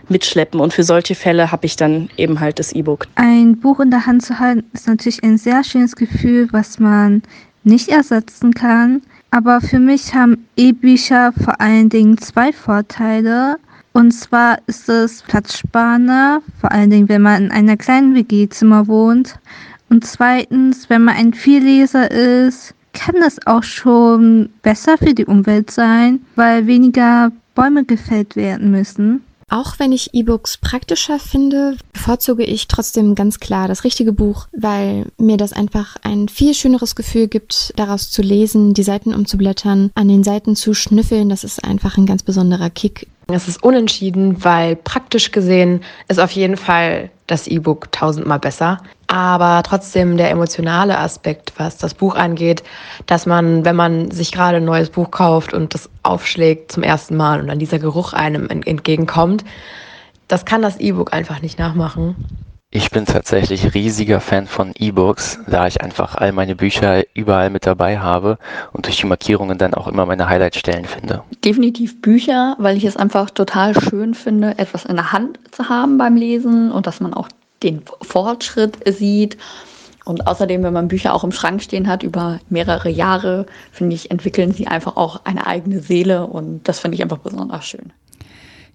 mitschleppen 0.08 0.60
und 0.60 0.72
für 0.72 0.84
solche 0.84 1.14
Fälle 1.14 1.52
habe 1.52 1.66
ich 1.66 1.76
dann 1.76 2.08
eben 2.16 2.40
halt 2.40 2.58
das 2.58 2.72
E-Book. 2.72 3.06
Ein 3.14 3.58
Buch 3.58 3.80
in 3.80 3.90
der 3.90 4.06
Hand 4.06 4.24
zu 4.24 4.38
halten 4.38 4.64
ist 4.72 4.86
natürlich 4.86 5.22
ein 5.22 5.38
sehr 5.38 5.64
schönes 5.64 5.96
Gefühl, 5.96 6.48
was 6.52 6.78
man 6.78 7.22
nicht 7.64 7.88
ersetzen 7.88 8.54
kann. 8.54 9.02
Aber 9.30 9.60
für 9.60 9.78
mich 9.78 10.14
haben 10.14 10.46
E-Bücher 10.56 11.32
vor 11.32 11.60
allen 11.60 11.88
Dingen 11.88 12.16
zwei 12.18 12.52
Vorteile. 12.52 13.56
Und 13.92 14.12
zwar 14.12 14.58
ist 14.66 14.88
es 14.88 15.22
platzsparender, 15.22 16.40
vor 16.60 16.72
allen 16.72 16.90
Dingen, 16.90 17.08
wenn 17.08 17.22
man 17.22 17.44
in 17.44 17.50
einer 17.50 17.76
kleinen 17.76 18.14
WG-Zimmer 18.14 18.86
wohnt. 18.86 19.38
Und 19.90 20.06
zweitens, 20.06 20.88
wenn 20.88 21.04
man 21.04 21.16
ein 21.16 21.34
Vielleser 21.34 22.10
ist, 22.10 22.74
kann 22.92 23.16
das 23.20 23.44
auch 23.46 23.62
schon 23.62 24.50
besser 24.62 24.96
für 24.98 25.14
die 25.14 25.26
Umwelt 25.26 25.70
sein, 25.70 26.20
weil 26.36 26.66
weniger 26.66 27.30
Bäume 27.54 27.84
gefällt 27.84 28.34
werden 28.36 28.70
müssen. 28.70 29.22
Auch 29.48 29.78
wenn 29.78 29.92
ich 29.92 30.12
E-Books 30.12 30.58
praktischer 30.58 31.18
finde, 31.18 31.76
bevorzuge 31.92 32.44
ich 32.44 32.68
trotzdem 32.68 33.14
ganz 33.14 33.40
klar 33.40 33.66
das 33.66 33.84
richtige 33.84 34.12
Buch, 34.12 34.46
weil 34.52 35.06
mir 35.16 35.38
das 35.38 35.54
einfach 35.54 35.96
ein 36.02 36.28
viel 36.28 36.54
schöneres 36.54 36.94
Gefühl 36.94 37.28
gibt, 37.28 37.72
daraus 37.76 38.10
zu 38.10 38.20
lesen, 38.20 38.74
die 38.74 38.82
Seiten 38.82 39.14
umzublättern, 39.14 39.90
an 39.94 40.08
den 40.08 40.22
Seiten 40.22 40.54
zu 40.54 40.74
schnüffeln. 40.74 41.30
Das 41.30 41.44
ist 41.44 41.64
einfach 41.64 41.96
ein 41.96 42.06
ganz 42.06 42.22
besonderer 42.22 42.68
Kick. 42.68 43.08
Es 43.30 43.46
ist 43.46 43.62
unentschieden, 43.62 44.42
weil 44.42 44.74
praktisch 44.74 45.32
gesehen 45.32 45.82
ist 46.08 46.18
auf 46.18 46.30
jeden 46.30 46.56
Fall 46.56 47.10
das 47.26 47.46
E-Book 47.46 47.92
tausendmal 47.92 48.38
besser. 48.38 48.78
Aber 49.06 49.62
trotzdem 49.62 50.16
der 50.16 50.30
emotionale 50.30 50.96
Aspekt, 50.96 51.52
was 51.58 51.76
das 51.76 51.92
Buch 51.92 52.14
angeht, 52.14 52.62
dass 53.04 53.26
man, 53.26 53.66
wenn 53.66 53.76
man 53.76 54.10
sich 54.10 54.32
gerade 54.32 54.56
ein 54.56 54.64
neues 54.64 54.88
Buch 54.88 55.10
kauft 55.10 55.52
und 55.52 55.74
das 55.74 55.90
aufschlägt 56.02 56.72
zum 56.72 56.82
ersten 56.82 57.16
Mal 57.16 57.40
und 57.40 57.48
dann 57.48 57.58
dieser 57.58 57.78
Geruch 57.78 58.14
einem 58.14 58.48
entgegenkommt, 58.48 59.44
das 60.26 60.46
kann 60.46 60.62
das 60.62 60.78
E-Book 60.78 61.12
einfach 61.12 61.42
nicht 61.42 61.58
nachmachen. 61.58 62.16
Ich 62.70 62.90
bin 62.90 63.06
tatsächlich 63.06 63.72
riesiger 63.72 64.20
Fan 64.20 64.46
von 64.46 64.74
E-Books, 64.78 65.38
da 65.46 65.66
ich 65.66 65.80
einfach 65.80 66.16
all 66.16 66.32
meine 66.32 66.54
Bücher 66.54 67.02
überall 67.14 67.48
mit 67.48 67.64
dabei 67.64 67.98
habe 67.98 68.36
und 68.74 68.84
durch 68.84 68.98
die 68.98 69.06
Markierungen 69.06 69.56
dann 69.56 69.72
auch 69.72 69.88
immer 69.88 70.04
meine 70.04 70.28
Highlightstellen 70.28 70.84
finde. 70.84 71.22
Definitiv 71.42 72.02
Bücher, 72.02 72.56
weil 72.58 72.76
ich 72.76 72.84
es 72.84 72.98
einfach 72.98 73.30
total 73.30 73.72
schön 73.80 74.12
finde, 74.12 74.58
etwas 74.58 74.84
in 74.84 74.96
der 74.96 75.12
Hand 75.12 75.38
zu 75.50 75.70
haben 75.70 75.96
beim 75.96 76.16
Lesen 76.16 76.70
und 76.70 76.86
dass 76.86 77.00
man 77.00 77.14
auch 77.14 77.28
den 77.62 77.80
Fortschritt 78.02 78.76
sieht. 78.86 79.38
Und 80.04 80.26
außerdem, 80.26 80.62
wenn 80.62 80.74
man 80.74 80.88
Bücher 80.88 81.14
auch 81.14 81.24
im 81.24 81.32
Schrank 81.32 81.62
stehen 81.62 81.88
hat 81.88 82.02
über 82.02 82.38
mehrere 82.50 82.90
Jahre, 82.90 83.46
finde 83.72 83.96
ich, 83.96 84.10
entwickeln 84.10 84.52
sie 84.52 84.66
einfach 84.66 84.96
auch 84.96 85.24
eine 85.24 85.46
eigene 85.46 85.80
Seele 85.80 86.26
und 86.26 86.68
das 86.68 86.80
finde 86.80 86.96
ich 86.96 87.02
einfach 87.02 87.18
besonders 87.18 87.64
schön. 87.64 87.94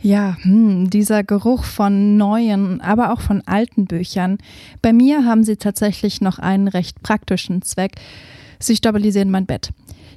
Ja, 0.04 0.36
hm, 0.42 0.90
dieser 0.90 1.24
Geruch 1.24 1.64
von 1.64 2.18
neuen, 2.18 2.82
aber 2.82 3.14
auch 3.14 3.22
von 3.22 3.42
alten 3.46 3.86
Büchern. 3.86 4.38
Bei 4.82 4.92
mir 4.92 5.24
haben 5.24 5.46
sie 5.46 5.56
tatsächlich 5.56 6.20
noch 6.20 6.40
einen 6.40 6.68
recht 6.68 7.02
praktischen 7.04 7.62
Zweck. 7.62 7.94
Sie 8.60 8.76
stabilisieren 8.76 9.32
mein 9.32 9.46
Bett. 9.46 9.70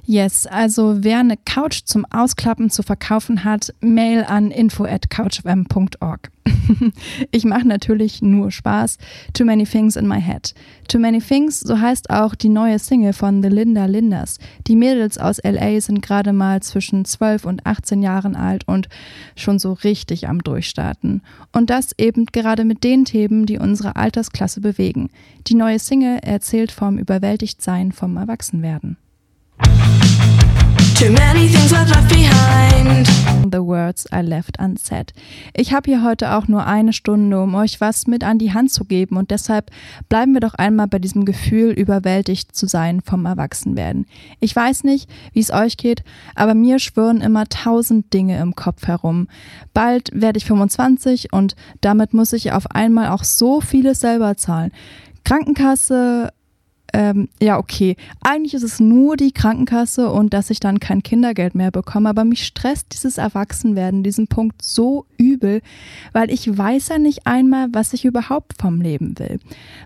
Yes, 0.09 0.47
also 0.47 1.03
wer 1.03 1.19
eine 1.19 1.35
Couch 1.35 1.81
zum 1.83 2.05
Ausklappen 2.05 2.69
zu 2.69 2.81
verkaufen 2.81 3.43
hat, 3.43 3.73
mail 3.81 4.23
an 4.23 4.51
info 4.51 4.85
at 4.85 5.09
couchfm.org. 5.09 6.31
ich 7.31 7.43
mache 7.43 7.67
natürlich 7.67 8.21
nur 8.21 8.49
Spaß. 8.49 8.99
Too 9.33 9.43
Many 9.43 9.65
Things 9.65 9.97
in 9.97 10.07
My 10.07 10.21
Head. 10.21 10.53
Too 10.87 10.99
Many 10.99 11.19
Things, 11.19 11.59
so 11.59 11.81
heißt 11.81 12.09
auch 12.09 12.35
die 12.35 12.47
neue 12.47 12.79
Single 12.79 13.11
von 13.11 13.43
The 13.43 13.49
Linda 13.49 13.83
Linders. 13.83 14.39
Die 14.65 14.77
Mädels 14.77 15.17
aus 15.17 15.41
LA 15.43 15.81
sind 15.81 16.01
gerade 16.01 16.31
mal 16.31 16.61
zwischen 16.61 17.03
12 17.03 17.43
und 17.43 17.65
18 17.65 18.01
Jahren 18.01 18.37
alt 18.37 18.65
und 18.65 18.87
schon 19.35 19.59
so 19.59 19.73
richtig 19.73 20.29
am 20.29 20.41
Durchstarten. 20.41 21.21
Und 21.51 21.69
das 21.69 21.91
eben 21.97 22.27
gerade 22.27 22.63
mit 22.63 22.85
den 22.85 23.03
Themen, 23.03 23.45
die 23.45 23.59
unsere 23.59 23.97
Altersklasse 23.97 24.61
bewegen. 24.61 25.09
Die 25.47 25.55
neue 25.55 25.79
Single 25.79 26.19
erzählt 26.21 26.71
vom 26.71 26.97
Überwältigtsein, 26.97 27.91
vom 27.91 28.15
Erwachsenwerden. 28.15 28.95
Too 29.59 31.11
many 31.11 31.47
things 31.47 31.71
were 31.71 31.85
left 31.85 32.09
behind. 32.09 33.07
The 33.51 33.63
words 33.63 34.05
I 34.11 34.21
left 34.21 34.59
unsaid. 34.59 35.13
Ich 35.55 35.71
habe 35.71 35.89
hier 35.91 36.03
heute 36.03 36.35
auch 36.35 36.47
nur 36.47 36.65
eine 36.65 36.91
Stunde, 36.91 37.41
um 37.41 37.55
euch 37.55 37.79
was 37.79 38.07
mit 38.07 38.23
an 38.23 38.39
die 38.39 38.53
Hand 38.53 38.71
zu 38.71 38.83
geben 38.83 39.15
und 39.15 39.31
deshalb 39.31 39.71
bleiben 40.09 40.33
wir 40.33 40.41
doch 40.41 40.55
einmal 40.55 40.87
bei 40.87 40.99
diesem 40.99 41.23
Gefühl, 41.23 41.71
überwältigt 41.71 42.55
zu 42.55 42.67
sein 42.67 43.01
vom 43.01 43.25
Erwachsenwerden. 43.25 44.05
Ich 44.39 44.55
weiß 44.55 44.83
nicht, 44.83 45.09
wie 45.33 45.39
es 45.39 45.51
euch 45.51 45.77
geht, 45.77 46.03
aber 46.35 46.55
mir 46.55 46.79
schwören 46.79 47.21
immer 47.21 47.45
tausend 47.45 48.13
Dinge 48.13 48.39
im 48.39 48.55
Kopf 48.55 48.87
herum. 48.87 49.27
Bald 49.73 50.09
werde 50.13 50.37
ich 50.37 50.45
25 50.45 51.31
und 51.31 51.55
damit 51.79 52.13
muss 52.13 52.33
ich 52.33 52.51
auf 52.51 52.71
einmal 52.71 53.09
auch 53.09 53.23
so 53.23 53.61
vieles 53.61 53.99
selber 53.99 54.35
zahlen. 54.35 54.71
Krankenkasse, 55.23 56.31
ähm, 56.97 57.29
ja, 57.39 57.59
okay, 57.59 57.95
eigentlich 58.21 58.55
ist 58.55 58.63
es 58.63 58.79
nur 58.79 59.17
die 59.17 59.31
Krankenkasse 59.31 60.09
und 60.09 60.33
dass 60.33 60.49
ich 60.49 60.59
dann 60.59 60.79
kein 60.79 61.03
Kindergeld 61.03 61.53
mehr 61.53 61.69
bekomme, 61.69 62.09
aber 62.09 62.25
mich 62.25 62.43
stresst 62.43 62.87
dieses 62.91 63.19
Erwachsenwerden, 63.19 64.01
diesen 64.01 64.25
Punkt 64.25 64.63
so 64.63 65.05
übel, 65.15 65.61
weil 66.11 66.31
ich 66.31 66.57
weiß 66.57 66.87
ja 66.87 66.97
nicht 66.97 67.27
einmal, 67.27 67.67
was 67.71 67.93
ich 67.93 68.03
überhaupt 68.03 68.59
vom 68.59 68.81
Leben 68.81 69.19
will. 69.19 69.39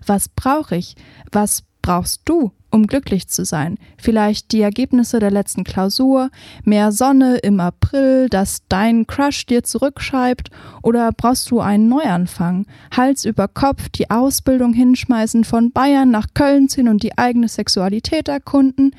Was 0.06 0.30
brauche 0.30 0.78
ich? 0.78 0.96
Was 1.34 1.64
brauchst 1.82 2.22
du? 2.26 2.52
um 2.72 2.88
glücklich 2.88 3.28
zu 3.28 3.46
sein? 3.46 3.78
Vielleicht 3.98 4.52
die 4.52 4.62
Ergebnisse 4.62 5.20
der 5.20 5.30
letzten 5.30 5.64
Klausur, 5.64 6.32
mehr 6.64 6.92
Sonne 6.92 7.38
im 7.38 7.60
April, 7.60 8.30
dass 8.30 8.64
dein 8.70 9.06
Crush 9.06 9.46
dir 9.46 9.64
zurückschreibt 9.64 10.50
oder 10.82 11.12
brauchst 11.12 11.52
du 11.52 11.60
einen 11.60 11.90
Neuanfang? 11.90 12.66
Hals 12.96 13.26
über 13.26 13.48
Kopf 13.48 13.90
die 13.90 14.10
Ausbildung 14.10 14.74
hinschmeißen, 14.74 15.44
von 15.44 15.72
Bayern 15.72 16.10
nach 16.10 16.28
Köln 16.34 16.70
ziehen 16.70 16.88
und 16.88 17.04
die 17.04 17.18
eigene 17.18 17.48
Sexualität 17.48 18.28
erkunden? 18.30 18.96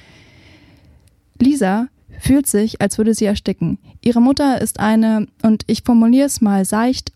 Lisa 1.40 1.88
fühlt 2.20 2.46
sich, 2.46 2.80
als 2.80 2.98
würde 2.98 3.14
sie 3.14 3.24
ersticken. 3.24 3.78
Ihre 4.00 4.20
Mutter 4.20 4.60
ist 4.60 4.78
eine, 4.78 5.26
und 5.42 5.64
ich 5.66 5.82
formuliere 5.82 6.26
es 6.26 6.40
mal 6.40 6.64
seicht, 6.64 7.12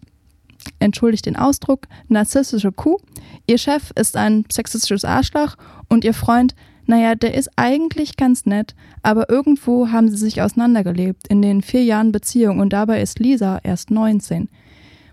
entschuldigt 0.79 1.27
den 1.27 1.37
Ausdruck, 1.37 1.87
narzisstische 2.09 2.73
Kuh. 2.73 2.99
Ihr 3.47 3.59
Chef 3.59 3.91
ist 3.95 4.17
ein 4.17 4.45
sexistisches 4.51 5.05
Arschloch 5.05 5.57
und 5.89 6.05
ihr 6.05 6.15
Freund, 6.15 6.55
naja, 6.87 7.15
der 7.15 7.35
ist 7.35 7.51
eigentlich 7.57 8.17
ganz 8.17 8.47
nett, 8.47 8.75
aber 9.03 9.29
irgendwo 9.29 9.89
haben 9.89 10.09
sie 10.09 10.17
sich 10.17 10.41
auseinandergelebt 10.41 11.27
in 11.29 11.43
den 11.43 11.63
vier 11.63 11.83
Jahren 11.83 12.13
Beziehung 12.13 12.61
und 12.61 12.73
dabei 12.73 13.03
ist 13.03 13.19
Lisa 13.19 13.59
erst 13.63 13.91
19. 13.91 14.49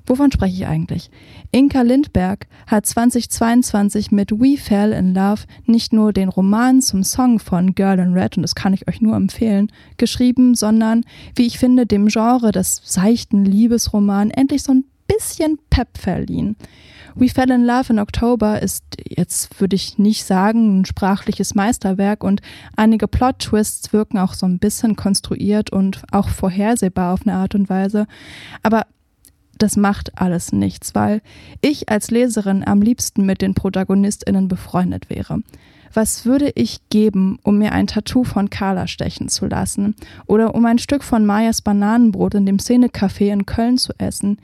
Wovon 0.06 0.32
spreche 0.32 0.56
ich 0.56 0.68
eigentlich? 0.68 1.10
Inka 1.52 1.82
Lindberg 1.82 2.48
hat 2.68 2.86
2022 2.86 4.12
mit 4.12 4.32
We 4.32 4.58
Fell 4.58 4.92
in 4.92 5.14
Love 5.14 5.44
nicht 5.66 5.94
nur 5.94 6.12
den 6.12 6.28
Roman 6.28 6.82
zum 6.82 7.04
Song 7.04 7.40
von 7.40 7.74
Girl 7.74 8.00
in 8.00 8.14
Red, 8.14 8.36
und 8.36 8.44
das 8.44 8.54
kann 8.56 8.74
ich 8.74 8.88
euch 8.88 9.00
nur 9.00 9.16
empfehlen, 9.16 9.72
geschrieben, 9.98 10.56
sondern, 10.56 11.06
wie 11.36 11.48
ich 11.48 11.58
finde, 11.58 11.86
dem 11.86 12.08
Genre 12.08 12.52
des 12.52 12.82
seichten 12.84 13.46
Liebesroman 13.46 14.30
endlich 14.30 14.64
so 14.64 14.74
ein 14.74 14.84
bisschen 15.08 15.60
Pep 15.70 15.98
verliehen. 15.98 16.56
We 17.16 17.30
Fell 17.30 17.52
in 17.52 17.64
Love 17.64 17.94
in 17.94 18.00
October 18.00 18.62
ist 18.62 18.84
jetzt, 19.08 19.60
würde 19.62 19.76
ich 19.76 20.00
nicht 20.00 20.26
sagen, 20.26 20.82
ein 20.82 20.86
sprachliches 20.86 21.54
Meisterwerk 21.54 22.24
und 22.24 22.42
einige 22.76 23.08
Plot-Twists 23.08 23.94
wirken 23.94 24.18
auch 24.18 24.34
so 24.34 24.48
ein 24.48 24.58
bisschen 24.58 24.96
konstruiert 24.96 25.72
und 25.72 26.02
auch 26.12 26.30
vorhersehbar 26.30 27.14
auf 27.14 27.22
eine 27.22 27.36
Art 27.36 27.54
und 27.54 27.70
Weise. 27.70 28.08
Aber 28.64 28.88
das 29.60 29.78
macht 29.78 30.20
alles 30.20 30.52
nichts, 30.52 30.96
weil 30.96 31.22
ich 31.62 31.90
als 31.90 32.10
Leserin 32.10 32.66
am 32.66 32.82
liebsten 32.82 33.26
mit 33.26 33.42
den 33.42 33.54
ProtagonistInnen 33.54 34.48
befreundet 34.48 35.10
wäre. 35.10 35.40
Was 35.94 36.26
würde 36.26 36.52
ich 36.56 36.80
geben, 36.90 37.38
um 37.44 37.60
mir 37.60 37.72
ein 37.72 37.86
Tattoo 37.86 38.24
von 38.24 38.50
Carla 38.50 38.88
stechen 38.88 39.30
zu 39.30 39.46
lassen? 39.46 39.96
Oder 40.26 40.56
um 40.56 40.66
ein 40.66 40.80
Stück 40.80 41.04
von 41.04 41.24
Mayas 41.24 41.62
Bananenbrot 41.62 42.34
in 42.34 42.48
dem 42.48 42.58
Szenecafé 42.58 43.32
in 43.32 43.46
Köln 43.46 43.78
zu 43.78 43.94
essen? 44.00 44.40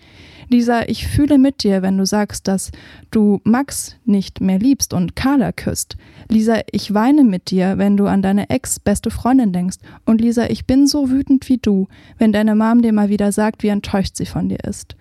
Lisa, 0.50 0.82
ich 0.88 1.08
fühle 1.08 1.38
mit 1.38 1.64
dir, 1.64 1.84
wenn 1.84 1.98
du 1.98 2.06
sagst, 2.06 2.48
dass 2.48 2.72
du 3.12 3.40
Max 3.44 3.96
nicht 4.06 4.42
mehr 4.42 4.58
liebst 4.58 4.94
und 4.94 5.16
Carla 5.16 5.52
küsst. 5.52 5.96
Lisa, 6.28 6.62
ich 6.72 6.94
weine 6.94 7.24
mit 7.24 7.52
dir, 7.52 7.78
wenn 7.78 7.98
du 7.98 8.08
an 8.08 8.24
deine 8.24 8.50
Ex-beste 8.50 9.12
Freundin 9.12 9.54
denkst. 9.54 9.78
Und 10.06 10.22
Lisa, 10.22 10.50
ich 10.50 10.66
bin 10.66 10.88
so 10.88 11.12
wütend 11.12 11.48
wie 11.50 11.60
du, 11.60 11.88
wenn 12.18 12.34
deine 12.34 12.56
Mom 12.56 12.82
dir 12.82 12.94
mal 12.94 13.10
wieder 13.10 13.32
sagt, 13.32 13.62
wie 13.62 13.68
enttäuscht 13.68 14.16
sie 14.16 14.26
von 14.26 14.50
dir 14.50 14.64
ist. 14.64 14.96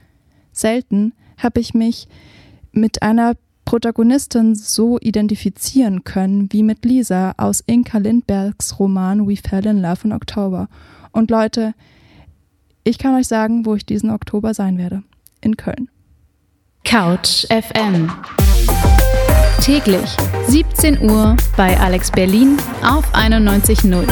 Selten 0.52 1.14
habe 1.38 1.60
ich 1.60 1.72
mich 1.72 2.08
mit 2.72 3.02
einer 3.02 3.34
Protagonistin 3.64 4.54
so 4.54 4.98
identifizieren 4.98 6.04
können 6.04 6.52
wie 6.52 6.62
mit 6.62 6.84
Lisa 6.84 7.32
aus 7.38 7.62
Inka 7.66 7.98
Lindbergs 7.98 8.78
Roman 8.78 9.26
We 9.26 9.36
Fell 9.36 9.66
in 9.66 9.80
Love 9.80 10.00
in 10.04 10.12
Oktober. 10.12 10.68
Und 11.12 11.30
Leute, 11.30 11.74
ich 12.84 12.98
kann 12.98 13.14
euch 13.14 13.28
sagen, 13.28 13.66
wo 13.66 13.74
ich 13.74 13.84
diesen 13.84 14.10
Oktober 14.10 14.54
sein 14.54 14.78
werde. 14.78 15.02
In 15.40 15.56
Köln. 15.56 15.88
Couch 16.84 17.46
FM. 17.48 18.10
Täglich 19.60 20.16
17 20.46 21.02
Uhr 21.02 21.36
bei 21.56 21.78
Alex 21.78 22.10
Berlin 22.10 22.56
auf 22.82 23.04
91.0. 23.14 24.06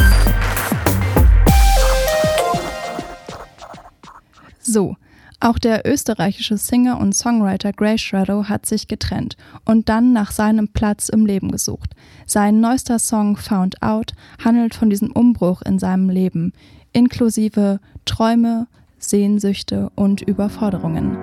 So, 4.61 4.97
auch 5.41 5.59
der 5.59 5.87
österreichische 5.87 6.57
Singer 6.57 6.99
und 6.99 7.15
Songwriter 7.15 7.73
Gray 7.73 7.99
Shadow 7.99 8.45
hat 8.45 8.67
sich 8.67 8.89
getrennt 8.89 9.37
und 9.65 9.89
dann 9.89 10.13
nach 10.13 10.31
seinem 10.31 10.69
Platz 10.69 11.09
im 11.09 11.27
Leben 11.27 11.51
gesucht. 11.51 11.91
Sein 12.27 12.61
neuester 12.61 12.99
Song 12.99 13.37
Found 13.37 13.83
Out 13.83 14.13
handelt 14.45 14.75
von 14.75 14.91
diesem 14.91 15.13
Umbruch 15.13 15.63
in 15.63 15.79
seinem 15.79 16.09
Leben, 16.09 16.53
inklusive 16.93 17.81
Träume, 18.05 18.67
Sehnsüchte 18.99 19.91
und 19.95 20.23
Überforderungen. 20.23 21.17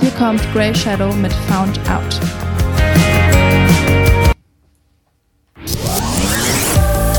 Hier 0.00 0.10
kommt 0.12 0.40
Gray 0.52 0.74
Shadow 0.74 1.14
mit 1.14 1.32
Found 1.32 1.78
Out. 1.90 2.20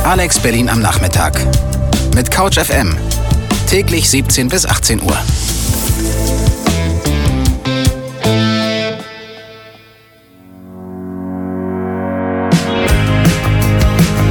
Alex 0.04 0.40
Berlin 0.40 0.70
am 0.70 0.82
Nachmittag. 0.82 1.40
Mit 2.16 2.30
Couch 2.30 2.58
FM. 2.58 2.96
Täglich 3.68 4.10
17 4.10 4.50
bis 4.50 4.66
18 4.66 5.02
Uhr. 5.02 5.18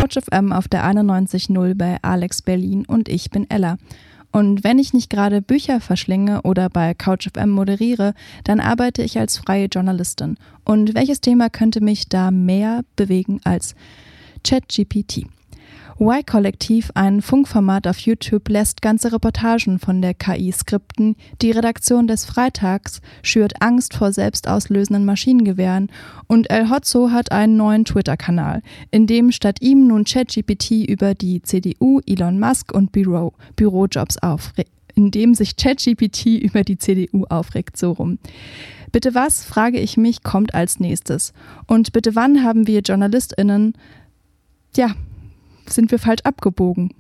Couch 0.01 0.19
FM 0.31 0.53
auf 0.53 0.69
der 0.69 0.85
91.0 0.85 1.75
bei 1.75 1.97
Alex 2.03 2.43
Berlin 2.43 2.85
und 2.87 3.09
ich 3.09 3.31
bin 3.31 3.49
Ella. 3.49 3.79
Und 4.33 4.65
wenn 4.65 4.79
ich 4.79 4.95
nicht 4.95 5.11
gerade 5.11 5.43
Bücher 5.43 5.81
verschlinge 5.81 6.43
oder 6.43 6.71
bei 6.71 6.95
CouchFM 6.95 7.51
moderiere, 7.51 8.15
dann 8.45 8.61
arbeite 8.61 9.03
ich 9.03 9.19
als 9.19 9.39
freie 9.39 9.67
Journalistin. 9.67 10.39
Und 10.65 10.95
welches 10.95 11.21
Thema 11.21 11.51
könnte 11.51 11.83
mich 11.83 12.09
da 12.09 12.31
mehr 12.31 12.83
bewegen 12.97 13.41
als 13.45 13.75
ChatGPT? 14.43 15.27
Y-Kollektiv, 16.03 16.91
ein 16.97 17.23
Funkformat 17.23 17.87
auf 17.87 18.01
YouTube, 18.01 18.49
lässt 18.49 18.83
ganze 18.83 19.13
Reportagen 19.13 19.79
von 19.79 20.03
der 20.03 20.15
KI 20.15 20.51
skripten. 20.51 21.15
Die 21.41 21.53
Redaktion 21.53 22.09
des 22.09 22.25
Freitags 22.25 23.01
schürt 23.23 23.63
Angst 23.63 23.95
vor 23.95 24.11
selbstauslösenden 24.11 25.05
Maschinengewehren. 25.05 25.93
Und 26.27 26.51
El 26.51 26.71
Hotzo 26.71 27.13
hat 27.13 27.31
einen 27.31 27.57
neuen 27.57 27.85
Twitter-Kanal, 27.85 28.63
in 28.91 29.07
dem 29.07 29.31
statt 29.31 29.59
ihm 29.61 29.87
nun 29.87 30.03
ChatGPT 30.03 30.89
über 30.89 31.15
die 31.15 31.41
CDU, 31.41 32.01
Elon 32.05 32.41
Musk 32.41 32.73
und 32.75 32.91
Büro, 32.91 33.33
Bürojobs 33.55 34.19
aufregt. 34.19 34.73
In 34.97 35.13
dem 35.13 35.37
sich 35.37 35.55
ChatGPT 35.55 36.27
über 36.27 36.65
die 36.65 36.79
CDU 36.79 37.27
aufregt, 37.29 37.77
so 37.77 37.93
rum. 37.93 38.19
Bitte 38.91 39.15
was, 39.15 39.45
frage 39.45 39.79
ich 39.79 39.97
mich, 39.97 40.25
kommt 40.25 40.53
als 40.53 40.81
nächstes? 40.81 41.33
Und 41.69 41.93
bitte 41.93 42.17
wann 42.17 42.43
haben 42.43 42.67
wir 42.67 42.81
JournalistInnen, 42.81 43.75
ja, 44.75 44.97
sind 45.69 45.91
wir 45.91 45.99
falsch 45.99 46.23
abgebogen. 46.25 46.95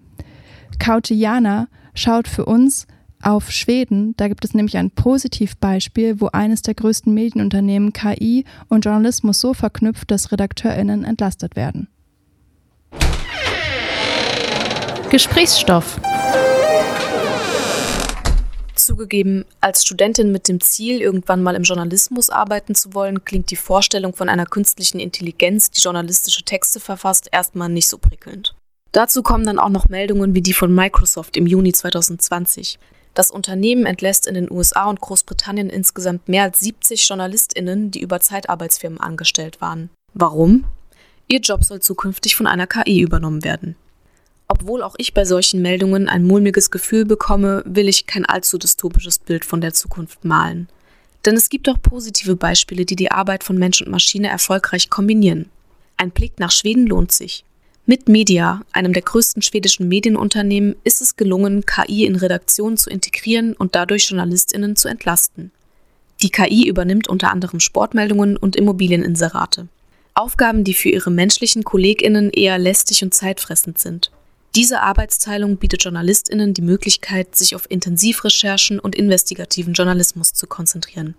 Kautiana 0.78 1.68
schaut 1.94 2.28
für 2.28 2.44
uns 2.44 2.86
auf 3.22 3.50
Schweden. 3.50 4.14
Da 4.16 4.28
gibt 4.28 4.44
es 4.44 4.54
nämlich 4.54 4.76
ein 4.76 4.90
Positivbeispiel, 4.90 6.20
wo 6.20 6.28
eines 6.28 6.62
der 6.62 6.74
größten 6.74 7.12
Medienunternehmen 7.14 7.92
KI 7.92 8.44
und 8.68 8.84
Journalismus 8.84 9.40
so 9.40 9.54
verknüpft, 9.54 10.10
dass 10.10 10.32
RedakteurInnen 10.32 11.04
entlastet 11.04 11.56
werden. 11.56 11.88
Gesprächsstoff. 15.10 16.00
Zugegeben, 18.84 19.44
als 19.60 19.84
Studentin 19.84 20.32
mit 20.32 20.48
dem 20.48 20.60
Ziel, 20.60 21.00
irgendwann 21.00 21.42
mal 21.42 21.54
im 21.54 21.62
Journalismus 21.62 22.30
arbeiten 22.30 22.74
zu 22.74 22.94
wollen, 22.94 23.24
klingt 23.24 23.50
die 23.50 23.56
Vorstellung 23.56 24.14
von 24.14 24.28
einer 24.28 24.46
künstlichen 24.46 24.98
Intelligenz, 24.98 25.70
die 25.70 25.80
journalistische 25.80 26.42
Texte 26.42 26.80
verfasst, 26.80 27.28
erstmal 27.30 27.68
nicht 27.68 27.88
so 27.88 27.98
prickelnd. 27.98 28.54
Dazu 28.90 29.22
kommen 29.22 29.46
dann 29.46 29.58
auch 29.58 29.68
noch 29.70 29.88
Meldungen 29.88 30.34
wie 30.34 30.42
die 30.42 30.52
von 30.52 30.74
Microsoft 30.74 31.36
im 31.36 31.46
Juni 31.46 31.72
2020. 31.72 32.78
Das 33.14 33.30
Unternehmen 33.30 33.86
entlässt 33.86 34.26
in 34.26 34.34
den 34.34 34.50
USA 34.50 34.88
und 34.88 35.00
Großbritannien 35.00 35.70
insgesamt 35.70 36.28
mehr 36.28 36.44
als 36.44 36.60
70 36.60 37.08
JournalistInnen, 37.08 37.90
die 37.90 38.00
über 38.00 38.20
Zeitarbeitsfirmen 38.20 39.00
angestellt 39.00 39.60
waren. 39.60 39.90
Warum? 40.14 40.64
Ihr 41.28 41.40
Job 41.40 41.64
soll 41.64 41.80
zukünftig 41.80 42.36
von 42.36 42.46
einer 42.46 42.66
KI 42.66 43.00
übernommen 43.00 43.44
werden. 43.44 43.76
Obwohl 44.52 44.82
auch 44.82 44.96
ich 44.98 45.14
bei 45.14 45.24
solchen 45.24 45.62
Meldungen 45.62 46.10
ein 46.10 46.24
mulmiges 46.24 46.70
Gefühl 46.70 47.06
bekomme, 47.06 47.62
will 47.64 47.88
ich 47.88 48.06
kein 48.06 48.26
allzu 48.26 48.58
dystopisches 48.58 49.18
Bild 49.18 49.46
von 49.46 49.62
der 49.62 49.72
Zukunft 49.72 50.26
malen. 50.26 50.68
Denn 51.24 51.36
es 51.36 51.48
gibt 51.48 51.70
auch 51.70 51.80
positive 51.80 52.36
Beispiele, 52.36 52.84
die 52.84 52.94
die 52.94 53.10
Arbeit 53.10 53.44
von 53.44 53.56
Mensch 53.56 53.80
und 53.80 53.90
Maschine 53.90 54.28
erfolgreich 54.28 54.90
kombinieren. 54.90 55.48
Ein 55.96 56.10
Blick 56.10 56.38
nach 56.38 56.50
Schweden 56.50 56.86
lohnt 56.86 57.12
sich. 57.12 57.46
Mit 57.86 58.10
Media, 58.10 58.60
einem 58.72 58.92
der 58.92 59.00
größten 59.00 59.40
schwedischen 59.40 59.88
Medienunternehmen, 59.88 60.76
ist 60.84 61.00
es 61.00 61.16
gelungen, 61.16 61.64
KI 61.64 62.04
in 62.04 62.16
Redaktionen 62.16 62.76
zu 62.76 62.90
integrieren 62.90 63.54
und 63.54 63.74
dadurch 63.74 64.10
JournalistInnen 64.10 64.76
zu 64.76 64.88
entlasten. 64.88 65.50
Die 66.20 66.28
KI 66.28 66.68
übernimmt 66.68 67.08
unter 67.08 67.30
anderem 67.30 67.58
Sportmeldungen 67.58 68.36
und 68.36 68.54
Immobilieninserate. 68.56 69.68
Aufgaben, 70.12 70.62
die 70.62 70.74
für 70.74 70.90
ihre 70.90 71.10
menschlichen 71.10 71.64
KollegInnen 71.64 72.28
eher 72.28 72.58
lästig 72.58 73.02
und 73.02 73.14
zeitfressend 73.14 73.78
sind. 73.78 74.10
Diese 74.54 74.82
Arbeitsteilung 74.82 75.56
bietet 75.56 75.84
JournalistInnen 75.84 76.52
die 76.52 76.60
Möglichkeit, 76.60 77.34
sich 77.34 77.54
auf 77.54 77.70
Intensivrecherchen 77.70 78.78
und 78.78 78.94
investigativen 78.94 79.72
Journalismus 79.72 80.34
zu 80.34 80.46
konzentrieren. 80.46 81.14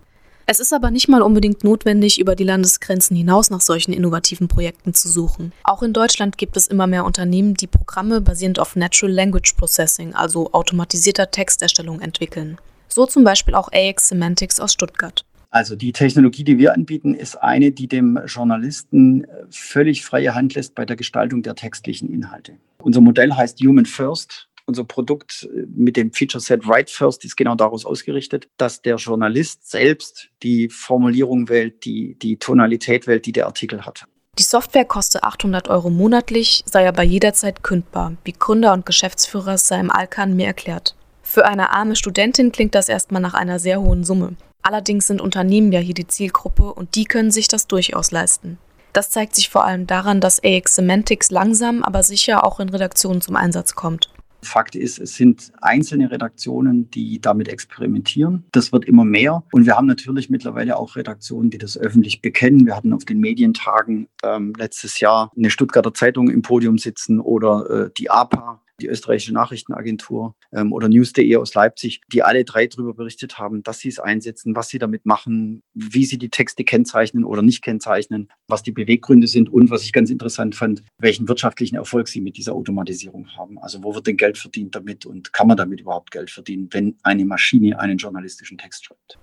Es 0.46 0.60
ist 0.60 0.72
aber 0.72 0.92
nicht 0.92 1.08
mal 1.08 1.24
unbedingt 1.24 1.64
notwendig, 1.64 2.20
über 2.20 2.36
die 2.36 2.44
Landesgrenzen 2.44 3.16
hinaus 3.18 3.50
nach 3.50 3.62
solchen 3.62 3.92
innovativen 3.92 4.48
Projekten 4.48 4.94
zu 4.94 5.10
suchen. 5.10 5.52
Auch 5.64 5.82
in 5.82 5.94
Deutschland 5.94 6.38
gibt 6.38 6.58
es 6.58 6.68
immer 6.68 6.86
mehr 6.86 7.06
Unternehmen, 7.06 7.56
die 7.56 7.66
Programme 7.66 8.22
basierend 8.22 8.60
auf 8.60 8.76
Natural 8.76 9.14
Language 9.14 9.54
Processing, 9.54 10.14
also 10.14 10.54
automatisierter 10.54 11.32
Texterstellung, 11.32 12.02
entwickeln. 12.02 12.60
So 12.88 13.08
zum 13.08 13.24
Beispiel 13.24 13.56
auch 13.56 13.70
AX 13.74 14.10
Semantics 14.10 14.60
aus 14.60 14.74
Stuttgart. 14.74 15.26
Also 15.54 15.76
die 15.76 15.92
Technologie, 15.92 16.44
die 16.44 16.58
wir 16.58 16.74
anbieten, 16.74 17.14
ist 17.14 17.36
eine, 17.36 17.72
die 17.72 17.88
dem 17.88 18.20
Journalisten 18.26 19.28
völlig 19.52 20.04
freie 20.04 20.34
Hand 20.34 20.56
lässt 20.56 20.74
bei 20.74 20.84
der 20.84 20.96
Gestaltung 20.96 21.44
der 21.44 21.54
textlichen 21.54 22.12
Inhalte. 22.12 22.58
Unser 22.80 23.02
Modell 23.02 23.32
heißt 23.34 23.60
Human 23.60 23.86
First. 23.86 24.50
Unser 24.66 24.84
Produkt 24.84 25.48
mit 25.68 25.96
dem 25.96 26.12
Feature 26.12 26.42
Set 26.42 26.68
Write 26.68 26.92
First 26.92 27.24
ist 27.24 27.38
genau 27.38 27.54
daraus 27.54 27.86
ausgerichtet, 27.86 28.50
dass 28.58 28.82
der 28.82 28.96
Journalist 28.96 29.70
selbst 29.70 30.30
die 30.42 30.70
Formulierung 30.70 31.48
wählt, 31.50 31.86
die, 31.86 32.16
die 32.16 32.38
Tonalität 32.38 33.06
wählt, 33.06 33.28
die 33.28 33.32
der 33.32 33.46
Artikel 33.46 33.86
hat. 33.86 34.06
Die 34.40 34.44
Software 34.44 34.86
kostet 34.86 35.24
800 35.24 35.68
Euro 35.68 35.92
monatlich, 35.92 36.64
sei 36.66 36.88
aber 36.88 37.04
jederzeit 37.04 37.62
kündbar, 37.62 38.18
wie 38.24 38.34
Gründer 38.34 38.74
und 38.74 38.88
Geschäftsführer 38.88 39.60
Saim 39.60 39.92
Alkan 39.92 40.36
mir 40.36 40.48
erklärt. 40.48 40.96
Für 41.22 41.46
eine 41.46 41.70
arme 41.70 41.96
Studentin 41.96 42.52
klingt 42.52 42.74
das 42.74 42.90
erstmal 42.90 43.22
nach 43.22 43.36
einer 43.36 43.60
sehr 43.60 43.80
hohen 43.80 44.04
Summe. 44.04 44.36
Allerdings 44.64 45.08
sind 45.08 45.22
Unternehmen 45.22 45.72
ja 45.72 45.80
hier 45.80 45.94
die 45.94 46.08
Zielgruppe 46.08 46.74
und 46.74 46.96
die 46.96 47.04
können 47.04 47.32
sich 47.32 47.48
das 47.48 47.68
durchaus 47.68 48.12
leisten. 48.12 48.58
Das 48.94 49.10
zeigt 49.10 49.36
sich 49.36 49.50
vor 49.50 49.66
allem 49.66 49.88
daran, 49.88 50.22
dass 50.22 50.42
AX 50.44 50.76
Semantics 50.76 51.32
langsam, 51.32 51.84
aber 51.84 52.04
sicher 52.04 52.46
auch 52.46 52.60
in 52.60 52.70
Redaktionen 52.70 53.22
zum 53.22 53.36
Einsatz 53.36 53.76
kommt. 53.76 54.10
Fakt 54.44 54.76
ist, 54.76 55.00
es 55.00 55.16
sind 55.16 55.52
einzelne 55.62 56.12
Redaktionen, 56.12 56.90
die 56.92 57.20
damit 57.20 57.48
experimentieren. 57.48 58.44
Das 58.52 58.72
wird 58.72 58.86
immer 58.86 59.06
mehr. 59.06 59.44
Und 59.52 59.66
wir 59.66 59.76
haben 59.76 59.88
natürlich 59.88 60.30
mittlerweile 60.30 60.78
auch 60.78 60.96
Redaktionen, 60.96 61.50
die 61.50 61.58
das 61.58 61.78
öffentlich 61.78 62.22
bekennen. 62.22 62.66
Wir 62.66 62.76
hatten 62.76 62.94
auf 62.94 63.06
den 63.06 63.20
Medientagen 63.20 64.08
ähm, 64.24 64.54
letztes 64.58 65.00
Jahr 65.00 65.32
eine 65.36 65.50
Stuttgarter 65.50 65.94
Zeitung 65.94 66.30
im 66.30 66.42
Podium 66.42 66.78
sitzen 66.78 67.20
oder 67.20 67.70
äh, 67.70 67.90
die 67.98 68.12
APA 68.12 68.62
die 68.82 68.88
österreichische 68.88 69.34
Nachrichtenagentur 69.34 70.36
ähm, 70.52 70.74
oder 70.74 70.90
News.de 70.90 71.36
aus 71.38 71.54
Leipzig, 71.54 72.02
die 72.12 72.24
alle 72.24 72.44
drei 72.44 72.68
darüber 72.68 72.94
berichtet 72.94 73.38
haben, 73.38 73.64
dass 73.64 73.80
sie 73.80 73.90
es 73.90 74.00
einsetzen, 74.00 74.56
was 74.56 74.70
sie 74.70 74.80
damit 74.80 75.06
machen, 75.06 75.64
wie 75.74 76.06
sie 76.06 76.18
die 76.18 76.30
Texte 76.30 76.64
kennzeichnen 76.64 77.24
oder 77.24 77.42
nicht 77.42 77.62
kennzeichnen, 77.62 78.30
was 78.48 78.64
die 78.64 78.72
Beweggründe 78.72 79.28
sind 79.28 79.50
und 79.50 79.70
was 79.70 79.84
ich 79.84 79.94
ganz 79.94 80.10
interessant 80.10 80.56
fand, 80.56 80.84
welchen 80.98 81.28
wirtschaftlichen 81.28 81.76
Erfolg 81.76 82.08
sie 82.08 82.22
mit 82.22 82.38
dieser 82.38 82.54
Automatisierung 82.54 83.28
haben. 83.38 83.60
Also 83.60 83.84
wo 83.84 83.94
wird 83.96 84.08
denn 84.08 84.18
Geld 84.18 84.38
verdient 84.38 84.76
damit 84.76 85.06
und 85.06 85.34
kann 85.34 85.48
man 85.48 85.58
damit 85.58 85.82
überhaupt 85.82 86.12
Geld 86.12 86.32
verdienen, 86.32 86.70
wenn 86.72 86.98
eine 87.04 87.26
Maschine 87.26 87.80
einen 87.80 87.98
journalistischen 87.98 88.58
Text 88.58 88.86
schreibt? 88.86 89.20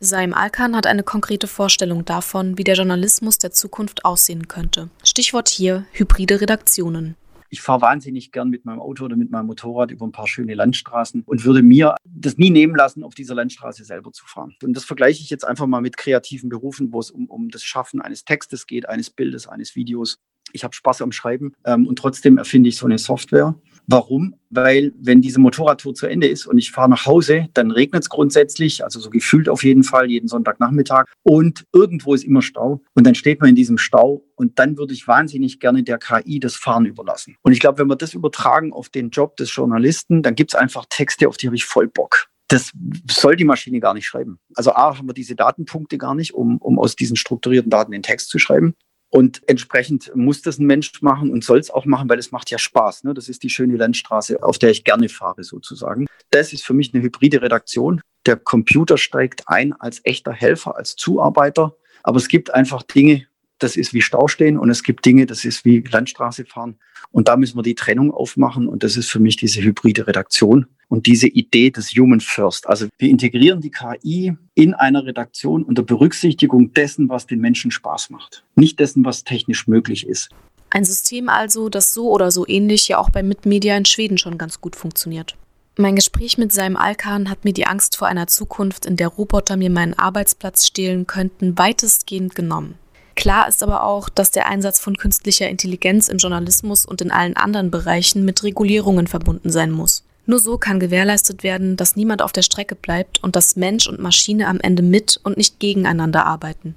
Saim 0.00 0.34
Alkan 0.34 0.76
hat 0.76 0.86
eine 0.86 1.02
konkrete 1.02 1.46
Vorstellung 1.46 2.04
davon, 2.04 2.58
wie 2.58 2.64
der 2.64 2.74
Journalismus 2.74 3.38
der 3.38 3.52
Zukunft 3.52 4.04
aussehen 4.04 4.48
könnte. 4.48 4.90
Stichwort 5.02 5.48
hier 5.48 5.86
hybride 5.92 6.40
Redaktionen. 6.40 7.16
Ich 7.54 7.62
fahre 7.62 7.82
wahnsinnig 7.82 8.32
gern 8.32 8.50
mit 8.50 8.64
meinem 8.64 8.80
Auto 8.80 9.04
oder 9.04 9.14
mit 9.14 9.30
meinem 9.30 9.46
Motorrad 9.46 9.92
über 9.92 10.04
ein 10.04 10.10
paar 10.10 10.26
schöne 10.26 10.54
Landstraßen 10.54 11.22
und 11.24 11.44
würde 11.44 11.62
mir 11.62 11.94
das 12.04 12.36
nie 12.36 12.50
nehmen 12.50 12.74
lassen, 12.74 13.04
auf 13.04 13.14
dieser 13.14 13.36
Landstraße 13.36 13.84
selber 13.84 14.10
zu 14.10 14.26
fahren. 14.26 14.56
Und 14.64 14.76
das 14.76 14.84
vergleiche 14.84 15.22
ich 15.22 15.30
jetzt 15.30 15.46
einfach 15.46 15.68
mal 15.68 15.80
mit 15.80 15.96
kreativen 15.96 16.48
Berufen, 16.48 16.92
wo 16.92 16.98
es 16.98 17.12
um, 17.12 17.26
um 17.26 17.50
das 17.50 17.62
Schaffen 17.62 18.00
eines 18.00 18.24
Textes 18.24 18.66
geht, 18.66 18.88
eines 18.88 19.08
Bildes, 19.08 19.46
eines 19.46 19.76
Videos. 19.76 20.18
Ich 20.50 20.64
habe 20.64 20.74
Spaß 20.74 21.00
am 21.02 21.12
Schreiben 21.12 21.52
ähm, 21.64 21.86
und 21.86 21.96
trotzdem 21.96 22.38
erfinde 22.38 22.70
ich 22.70 22.76
so 22.76 22.86
eine 22.86 22.98
Software 22.98 23.54
Warum? 23.86 24.34
Weil 24.50 24.92
wenn 24.98 25.20
diese 25.20 25.40
Motorradtour 25.40 25.94
zu 25.94 26.06
Ende 26.06 26.26
ist 26.26 26.46
und 26.46 26.58
ich 26.58 26.70
fahre 26.70 26.88
nach 26.88 27.06
Hause, 27.06 27.48
dann 27.54 27.70
regnet 27.70 28.02
es 28.02 28.08
grundsätzlich, 28.08 28.84
also 28.84 29.00
so 29.00 29.10
gefühlt 29.10 29.48
auf 29.48 29.64
jeden 29.64 29.82
Fall, 29.82 30.10
jeden 30.10 30.28
Sonntagnachmittag. 30.28 31.06
Und 31.22 31.64
irgendwo 31.72 32.14
ist 32.14 32.24
immer 32.24 32.42
Stau. 32.42 32.82
Und 32.94 33.06
dann 33.06 33.14
steht 33.14 33.40
man 33.40 33.50
in 33.50 33.56
diesem 33.56 33.78
Stau 33.78 34.24
und 34.36 34.58
dann 34.58 34.78
würde 34.78 34.94
ich 34.94 35.06
wahnsinnig 35.06 35.60
gerne 35.60 35.82
der 35.82 35.98
KI 35.98 36.40
das 36.40 36.56
Fahren 36.56 36.86
überlassen. 36.86 37.36
Und 37.42 37.52
ich 37.52 37.60
glaube, 37.60 37.78
wenn 37.78 37.88
wir 37.88 37.96
das 37.96 38.14
übertragen 38.14 38.72
auf 38.72 38.88
den 38.88 39.10
Job 39.10 39.36
des 39.36 39.54
Journalisten, 39.54 40.22
dann 40.22 40.34
gibt 40.34 40.54
es 40.54 40.58
einfach 40.58 40.86
Texte, 40.88 41.28
auf 41.28 41.36
die 41.36 41.46
habe 41.46 41.56
ich 41.56 41.64
voll 41.64 41.88
Bock 41.88 42.28
das 42.48 42.72
soll 43.10 43.36
die 43.36 43.44
Maschine 43.44 43.80
gar 43.80 43.94
nicht 43.94 44.06
schreiben. 44.06 44.38
Also 44.54 44.72
A, 44.72 44.96
haben 44.96 45.08
wir 45.08 45.14
diese 45.14 45.34
Datenpunkte 45.34 45.98
gar 45.98 46.14
nicht, 46.14 46.34
um, 46.34 46.58
um 46.58 46.78
aus 46.78 46.94
diesen 46.94 47.16
strukturierten 47.16 47.70
Daten 47.70 47.92
den 47.92 48.02
Text 48.02 48.28
zu 48.28 48.38
schreiben. 48.38 48.74
Und 49.14 49.48
entsprechend 49.48 50.10
muss 50.16 50.42
das 50.42 50.58
ein 50.58 50.66
Mensch 50.66 51.00
machen 51.00 51.30
und 51.30 51.44
soll 51.44 51.60
es 51.60 51.70
auch 51.70 51.84
machen, 51.84 52.08
weil 52.08 52.18
es 52.18 52.32
macht 52.32 52.50
ja 52.50 52.58
Spaß. 52.58 53.04
Ne? 53.04 53.14
Das 53.14 53.28
ist 53.28 53.44
die 53.44 53.48
schöne 53.48 53.76
Landstraße, 53.76 54.42
auf 54.42 54.58
der 54.58 54.70
ich 54.70 54.82
gerne 54.82 55.08
fahre 55.08 55.44
sozusagen. 55.44 56.06
Das 56.30 56.52
ist 56.52 56.66
für 56.66 56.74
mich 56.74 56.92
eine 56.92 57.04
hybride 57.04 57.40
Redaktion. 57.40 58.00
Der 58.26 58.34
Computer 58.34 58.98
steigt 58.98 59.44
ein 59.46 59.72
als 59.72 60.00
echter 60.02 60.32
Helfer, 60.32 60.76
als 60.76 60.96
Zuarbeiter. 60.96 61.76
Aber 62.02 62.16
es 62.16 62.26
gibt 62.26 62.52
einfach 62.52 62.82
Dinge, 62.82 63.24
das 63.64 63.76
ist 63.76 63.94
wie 63.94 64.02
Staustehen 64.02 64.58
und 64.58 64.70
es 64.70 64.82
gibt 64.82 65.04
Dinge, 65.04 65.26
das 65.26 65.44
ist 65.44 65.64
wie 65.64 65.80
Landstraße 65.80 66.44
fahren. 66.44 66.76
Und 67.10 67.28
da 67.28 67.36
müssen 67.36 67.56
wir 67.56 67.62
die 67.62 67.74
Trennung 67.74 68.12
aufmachen 68.12 68.68
und 68.68 68.82
das 68.82 68.96
ist 68.96 69.10
für 69.10 69.20
mich 69.20 69.36
diese 69.36 69.62
hybride 69.62 70.06
Redaktion 70.06 70.66
und 70.88 71.06
diese 71.06 71.28
Idee 71.28 71.70
des 71.70 71.88
Human 71.92 72.20
First. 72.20 72.68
Also 72.68 72.88
wir 72.98 73.08
integrieren 73.08 73.60
die 73.60 73.70
KI 73.70 74.36
in 74.54 74.74
einer 74.74 75.06
Redaktion 75.06 75.62
unter 75.62 75.82
Berücksichtigung 75.82 76.74
dessen, 76.74 77.08
was 77.08 77.26
den 77.26 77.40
Menschen 77.40 77.70
Spaß 77.70 78.10
macht, 78.10 78.44
nicht 78.54 78.78
dessen, 78.78 79.04
was 79.04 79.24
technisch 79.24 79.66
möglich 79.66 80.06
ist. 80.06 80.28
Ein 80.70 80.84
System 80.84 81.28
also, 81.28 81.68
das 81.68 81.94
so 81.94 82.10
oder 82.10 82.30
so 82.30 82.46
ähnlich 82.46 82.88
ja 82.88 82.98
auch 82.98 83.08
bei 83.08 83.22
Mitmedia 83.22 83.76
in 83.76 83.84
Schweden 83.84 84.18
schon 84.18 84.36
ganz 84.38 84.60
gut 84.60 84.76
funktioniert. 84.76 85.36
Mein 85.76 85.96
Gespräch 85.96 86.36
mit 86.36 86.52
seinem 86.52 86.76
Alkan 86.76 87.30
hat 87.30 87.44
mir 87.44 87.52
die 87.52 87.66
Angst 87.66 87.96
vor 87.96 88.08
einer 88.08 88.26
Zukunft, 88.26 88.84
in 88.84 88.96
der 88.96 89.08
Roboter 89.08 89.56
mir 89.56 89.70
meinen 89.70 89.94
Arbeitsplatz 89.94 90.66
stehlen 90.66 91.06
könnten, 91.06 91.56
weitestgehend 91.58 92.34
genommen. 92.34 92.74
Klar 93.14 93.48
ist 93.48 93.62
aber 93.62 93.84
auch, 93.84 94.08
dass 94.08 94.30
der 94.30 94.46
Einsatz 94.46 94.78
von 94.80 94.96
künstlicher 94.96 95.48
Intelligenz 95.48 96.08
im 96.08 96.18
Journalismus 96.18 96.84
und 96.84 97.00
in 97.00 97.10
allen 97.10 97.36
anderen 97.36 97.70
Bereichen 97.70 98.24
mit 98.24 98.42
Regulierungen 98.42 99.06
verbunden 99.06 99.50
sein 99.50 99.70
muss. 99.70 100.02
Nur 100.26 100.38
so 100.38 100.56
kann 100.56 100.80
gewährleistet 100.80 101.42
werden, 101.42 101.76
dass 101.76 101.96
niemand 101.96 102.22
auf 102.22 102.32
der 102.32 102.42
Strecke 102.42 102.74
bleibt 102.74 103.22
und 103.22 103.36
dass 103.36 103.56
Mensch 103.56 103.86
und 103.86 104.00
Maschine 104.00 104.48
am 104.48 104.58
Ende 104.60 104.82
mit 104.82 105.20
und 105.22 105.36
nicht 105.36 105.60
gegeneinander 105.60 106.26
arbeiten. 106.26 106.74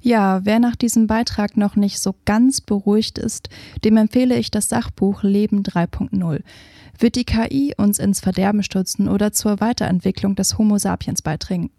Ja, 0.00 0.44
wer 0.44 0.58
nach 0.58 0.76
diesem 0.76 1.06
Beitrag 1.06 1.56
noch 1.56 1.76
nicht 1.76 1.98
so 1.98 2.14
ganz 2.26 2.60
beruhigt 2.60 3.18
ist, 3.18 3.48
dem 3.84 3.96
empfehle 3.96 4.36
ich 4.36 4.50
das 4.50 4.68
Sachbuch 4.68 5.22
Leben 5.22 5.62
3.0. 5.62 6.40
Wird 6.98 7.16
die 7.16 7.24
KI 7.24 7.74
uns 7.76 7.98
ins 7.98 8.20
Verderben 8.20 8.62
stürzen 8.62 9.08
oder 9.08 9.32
zur 9.32 9.60
Weiterentwicklung 9.60 10.36
des 10.36 10.58
Homo 10.58 10.78
sapiens 10.78 11.22
beitragen? 11.22 11.70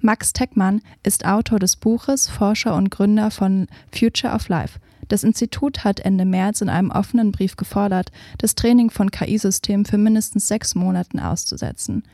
Max 0.00 0.32
Teckmann 0.32 0.82
ist 1.02 1.24
Autor 1.26 1.58
des 1.58 1.76
Buches, 1.76 2.28
Forscher 2.28 2.74
und 2.74 2.90
Gründer 2.90 3.30
von 3.30 3.66
Future 3.92 4.34
of 4.34 4.48
Life. 4.48 4.78
Das 5.08 5.24
Institut 5.24 5.82
hat 5.84 6.00
Ende 6.00 6.24
März 6.24 6.60
in 6.60 6.68
einem 6.68 6.90
offenen 6.90 7.32
Brief 7.32 7.56
gefordert, 7.56 8.12
das 8.38 8.54
Training 8.54 8.90
von 8.90 9.10
KI-Systemen 9.10 9.84
für 9.84 9.98
mindestens 9.98 10.46
sechs 10.46 10.74
Monaten 10.74 11.18
auszusetzen. 11.18 12.04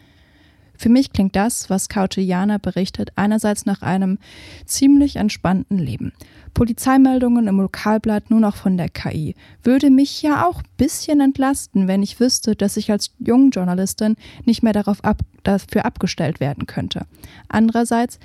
Für 0.79 0.88
mich 0.88 1.12
klingt 1.12 1.37
das, 1.37 1.70
was 1.70 1.88
Kautiliana 1.88 2.59
berichtet, 2.59 3.11
einerseits 3.16 3.66
nach 3.66 3.83
einem 3.83 4.18
ziemlich 4.64 5.16
entspannten 5.16 5.79
Leben. 5.79 6.12
Polizeimeldungen 6.57 7.49
im 7.49 7.61
Lokalblatt 7.61 8.31
nur 8.31 8.40
noch 8.40 8.57
von 8.57 8.79
der 8.79 8.88
KI. 8.88 9.35
Würde 9.62 9.90
mich 9.90 10.23
ja 10.23 10.47
auch 10.47 10.61
ein 10.61 10.69
bisschen 10.79 11.21
entlasten, 11.21 11.87
wenn 11.87 12.03
ich 12.03 12.19
wüsste, 12.19 12.57
dass 12.57 12.79
ich 12.79 12.90
als 12.90 13.11
Jungjournalistin 13.19 14.16
nicht 14.47 14.62
mehr 14.62 14.73
darauf 14.73 15.05
ab, 15.05 15.19
dafür 15.42 15.85
abgestellt 15.85 16.40
werden 16.40 16.64
könnte. 16.66 17.05
Andererseits 17.49 18.19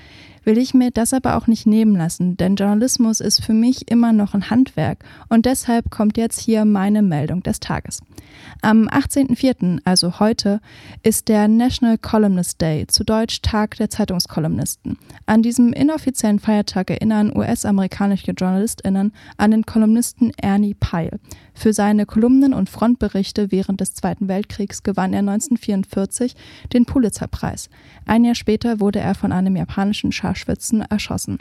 will 0.45 0.57
ich 0.57 0.73
mir 0.73 0.91
das 0.91 1.13
aber 1.13 1.35
auch 1.35 1.47
nicht 1.47 1.67
nehmen 1.67 1.95
lassen, 1.95 2.37
denn 2.37 2.55
Journalismus 2.55 3.19
ist 3.19 3.43
für 3.43 3.53
mich 3.53 3.91
immer 3.91 4.13
noch 4.13 4.33
ein 4.33 4.49
Handwerk 4.49 5.03
und 5.29 5.45
deshalb 5.45 5.91
kommt 5.91 6.17
jetzt 6.17 6.39
hier 6.39 6.65
meine 6.65 7.01
Meldung 7.01 7.43
des 7.43 7.59
Tages. 7.59 7.99
Am 8.61 8.87
18.04., 8.87 9.81
also 9.85 10.19
heute, 10.19 10.61
ist 11.03 11.27
der 11.27 11.47
National 11.47 11.97
Columnist 11.97 12.61
Day, 12.61 12.87
zu 12.87 13.03
Deutsch 13.03 13.41
Tag 13.41 13.75
der 13.77 13.89
Zeitungskolumnisten. 13.89 14.97
An 15.25 15.41
diesem 15.41 15.73
inoffiziellen 15.73 16.39
Feiertag 16.39 16.89
erinnern 16.89 17.35
US-amerikanische 17.35 18.20
JournalistInnen 18.27 19.13
an 19.37 19.51
den 19.51 19.65
Kolumnisten 19.65 20.31
Ernie 20.41 20.73
Pyle. 20.73 21.19
Für 21.53 21.73
seine 21.73 22.05
Kolumnen 22.05 22.53
und 22.53 22.69
Frontberichte 22.69 23.51
während 23.51 23.81
des 23.81 23.93
Zweiten 23.93 24.27
Weltkriegs 24.27 24.83
gewann 24.83 25.13
er 25.13 25.19
1944 25.19 26.35
den 26.73 26.85
Pulitzerpreis. 26.85 27.69
Ein 28.05 28.23
Jahr 28.23 28.35
später 28.35 28.79
wurde 28.79 28.99
er 28.99 29.15
von 29.15 29.31
einem 29.31 29.55
japanischen 29.55 30.11
Scharfschützen 30.11 30.81
erschossen. 30.81 31.39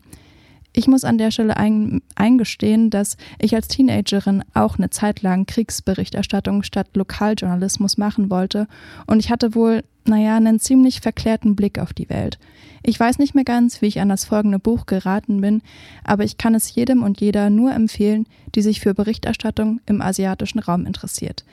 Ich 0.72 0.86
muss 0.86 1.04
an 1.04 1.18
der 1.18 1.32
Stelle 1.32 1.56
ein, 1.56 2.00
eingestehen, 2.14 2.90
dass 2.90 3.16
ich 3.40 3.54
als 3.54 3.66
Teenagerin 3.68 4.44
auch 4.54 4.78
eine 4.78 4.90
Zeit 4.90 5.20
lang 5.22 5.46
Kriegsberichterstattung 5.46 6.62
statt 6.62 6.88
Lokaljournalismus 6.94 7.98
machen 7.98 8.30
wollte 8.30 8.68
und 9.06 9.18
ich 9.18 9.30
hatte 9.30 9.54
wohl, 9.54 9.82
naja, 10.04 10.36
einen 10.36 10.60
ziemlich 10.60 11.00
verklärten 11.00 11.56
Blick 11.56 11.78
auf 11.78 11.92
die 11.92 12.08
Welt. 12.08 12.38
Ich 12.82 12.98
weiß 12.98 13.18
nicht 13.18 13.34
mehr 13.34 13.44
ganz, 13.44 13.82
wie 13.82 13.86
ich 13.86 14.00
an 14.00 14.08
das 14.08 14.24
folgende 14.24 14.58
Buch 14.58 14.86
geraten 14.86 15.40
bin, 15.40 15.62
aber 16.02 16.24
ich 16.24 16.38
kann 16.38 16.54
es 16.54 16.74
jedem 16.74 17.02
und 17.02 17.20
jeder 17.20 17.50
nur 17.50 17.72
empfehlen, 17.72 18.26
die 18.54 18.62
sich 18.62 18.80
für 18.80 18.94
Berichterstattung 18.94 19.80
im 19.86 20.00
asiatischen 20.00 20.60
Raum 20.60 20.86
interessiert. 20.86 21.44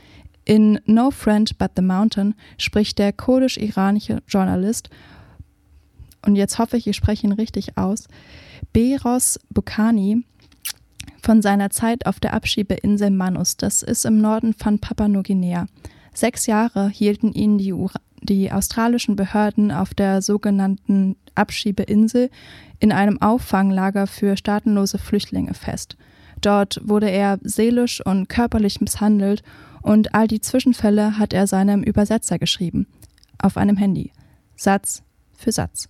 In 0.45 0.79
No 0.85 1.11
Friend 1.11 1.57
But 1.57 1.71
the 1.75 1.81
Mountain 1.81 2.33
spricht 2.57 2.99
der 2.99 3.11
kurdisch-iranische 3.11 4.21
Journalist, 4.27 4.89
und 6.25 6.35
jetzt 6.35 6.59
hoffe 6.59 6.77
ich, 6.77 6.87
ich 6.87 6.95
spreche 6.95 7.27
ihn 7.27 7.33
richtig 7.33 7.77
aus, 7.77 8.07
Beros 8.73 9.39
Bukani 9.49 10.23
von 11.21 11.41
seiner 11.41 11.69
Zeit 11.69 12.05
auf 12.05 12.19
der 12.19 12.33
Abschiebeinsel 12.33 13.11
Manus. 13.11 13.57
Das 13.57 13.83
ist 13.83 14.05
im 14.05 14.19
Norden 14.19 14.53
von 14.53 14.79
Papua-Neuguinea. 14.79 15.67
Sechs 16.13 16.45
Jahre 16.47 16.89
hielten 16.89 17.31
ihn 17.31 17.57
die, 17.57 17.73
die 18.29 18.51
australischen 18.51 19.15
Behörden 19.15 19.71
auf 19.71 19.93
der 19.93 20.21
sogenannten 20.21 21.15
Abschiebeinsel 21.35 22.29
in 22.79 22.91
einem 22.91 23.21
Auffanglager 23.21 24.07
für 24.07 24.37
staatenlose 24.37 24.97
Flüchtlinge 24.97 25.53
fest. 25.53 25.97
Dort 26.41 26.79
wurde 26.83 27.09
er 27.09 27.39
seelisch 27.41 28.05
und 28.05 28.29
körperlich 28.29 28.81
misshandelt 28.81 29.43
und 29.81 30.13
all 30.13 30.27
die 30.27 30.41
Zwischenfälle 30.41 31.17
hat 31.17 31.33
er 31.33 31.47
seinem 31.47 31.83
Übersetzer 31.83 32.37
geschrieben. 32.37 32.87
Auf 33.39 33.57
einem 33.57 33.77
Handy. 33.77 34.11
Satz 34.55 35.03
für 35.35 35.51
Satz. 35.51 35.87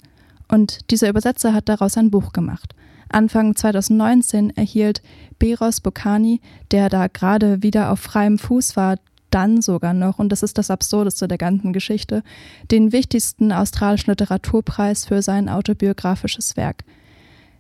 Und 0.48 0.92
dieser 0.92 1.10
Übersetzer 1.10 1.54
hat 1.54 1.68
daraus 1.70 1.98
ein 1.98 2.12
Buch 2.12 2.32
gemacht. 2.32 2.74
Anfang 3.10 3.56
2019 3.56 4.56
erhielt 4.56 5.02
Beros 5.40 5.82
Bokani, 5.82 6.42
der 6.72 6.90
da 6.90 7.08
gerade 7.08 7.64
wieder 7.64 7.92
auf 7.92 8.00
freiem 8.00 8.38
Fuß 8.38 8.76
war, 8.76 8.98
dann 9.30 9.62
sogar 9.62 9.94
noch, 9.94 10.20
und 10.20 10.30
das 10.30 10.44
ist 10.44 10.58
das 10.58 10.72
Absurdeste 10.72 11.28
der 11.28 11.38
ganzen 11.38 11.74
Geschichte, 11.74 12.24
den 12.72 12.92
wichtigsten 12.92 13.52
australischen 13.52 14.12
Literaturpreis 14.12 15.06
für 15.06 15.22
sein 15.22 15.50
autobiografisches 15.50 16.58
Werk. 16.58 16.84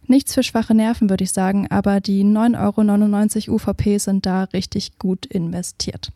Nichts 0.08 0.34
für 0.34 0.43
schwache 0.43 0.73
Nerven, 0.73 1.10
würde 1.10 1.25
ich 1.25 1.34
sagen, 1.34 1.67
aber 1.69 1.99
die 1.99 2.23
9,99 2.23 3.49
Euro 3.49 3.56
UVP 3.56 3.97
sind 3.97 4.25
da 4.25 4.43
richtig 4.45 4.97
gut 4.99 5.25
investiert. 5.25 6.12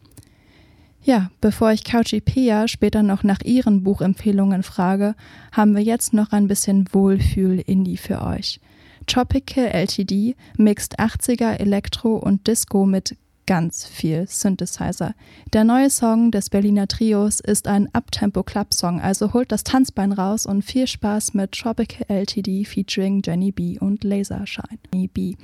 Ja, 1.04 1.32
bevor 1.42 1.72
ich 1.72 1.84
Couchipea 1.84 2.68
später 2.68 3.02
noch 3.02 3.24
nach 3.24 3.42
ihren 3.44 3.84
Buchempfehlungen 3.84 4.64
frage, 4.64 5.16
haben 5.52 5.76
wir 5.76 5.84
jetzt 5.84 6.14
noch 6.14 6.32
ein 6.32 6.48
bisschen 6.48 6.88
Wohlfühl-Indie 6.94 7.98
für 7.98 8.22
euch. 8.22 8.60
Tropical 9.08 9.66
LTD 9.66 10.36
mixt 10.58 11.00
80er 11.00 11.60
Elektro 11.60 12.16
und 12.18 12.48
Disco 12.48 12.86
mit 12.86 13.18
ganz 13.52 13.86
viel 13.86 14.30
Synthesizer. 14.30 15.14
Der 15.52 15.66
neue 15.66 15.90
Song 15.90 16.32
des 16.32 16.50
Berliner 16.50 16.88
Trios 16.88 17.42
ist 17.42 17.68
ein 17.68 17.90
Uptempo-Club-Song, 17.92 19.02
also 19.02 19.34
holt 19.34 19.52
das 19.52 19.66
Tanzbein 19.66 20.14
raus 20.14 20.46
und 20.46 20.62
viel 20.62 20.88
Spaß 20.88 21.34
mit 21.34 21.52
Tropical 21.52 22.06
LTD 22.08 22.64
featuring 22.64 23.22
Jenny 23.26 23.52
B 23.52 23.78
und 23.78 24.06
Lasershine 24.06 25.10
B. 25.14 25.36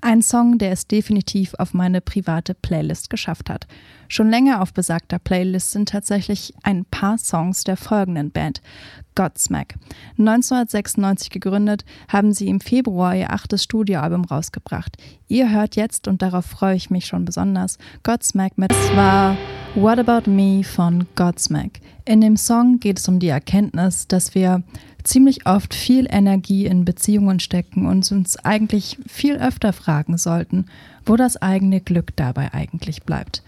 Ein 0.00 0.22
Song, 0.22 0.56
der 0.56 0.72
es 0.72 0.86
definitiv 0.86 1.52
auf 1.58 1.74
meine 1.74 2.00
private 2.00 2.54
Playlist 2.54 3.10
geschafft 3.10 3.50
hat. 3.50 3.66
Schon 4.08 4.30
länger 4.30 4.62
auf 4.62 4.72
besagter 4.72 5.18
Playlist 5.18 5.72
sind 5.72 5.90
tatsächlich 5.90 6.54
ein 6.62 6.86
paar 6.86 7.18
Songs 7.18 7.64
der 7.64 7.76
folgenden 7.76 8.30
Band. 8.30 8.62
Godsmack. 9.14 9.74
1996 10.18 11.30
gegründet, 11.30 11.84
haben 12.08 12.32
sie 12.32 12.48
im 12.48 12.60
Februar 12.60 13.14
ihr 13.14 13.32
achtes 13.32 13.64
Studioalbum 13.64 14.24
rausgebracht. 14.24 14.96
Ihr 15.28 15.50
hört 15.50 15.76
jetzt, 15.76 16.08
und 16.08 16.22
darauf 16.22 16.44
freue 16.44 16.76
ich 16.76 16.90
mich 16.90 17.06
schon 17.06 17.24
besonders, 17.24 17.78
Godsmack 18.02 18.58
mit 18.58 18.72
zwar 18.72 19.36
What 19.74 19.98
About 19.98 20.30
Me 20.30 20.64
von 20.64 21.06
Godsmack. 21.16 21.80
In 22.04 22.20
dem 22.20 22.36
Song 22.36 22.80
geht 22.80 22.98
es 22.98 23.08
um 23.08 23.18
die 23.18 23.28
Erkenntnis, 23.28 24.08
dass 24.08 24.34
wir 24.34 24.62
ziemlich 25.04 25.46
oft 25.46 25.74
viel 25.74 26.06
Energie 26.10 26.66
in 26.66 26.84
Beziehungen 26.84 27.40
stecken 27.40 27.86
und 27.86 28.10
uns 28.12 28.36
eigentlich 28.38 28.98
viel 29.06 29.36
öfter 29.36 29.72
fragen 29.72 30.18
sollten, 30.18 30.66
wo 31.06 31.16
das 31.16 31.40
eigene 31.40 31.80
Glück 31.80 32.16
dabei 32.16 32.52
eigentlich 32.52 33.04
bleibt. 33.04 33.42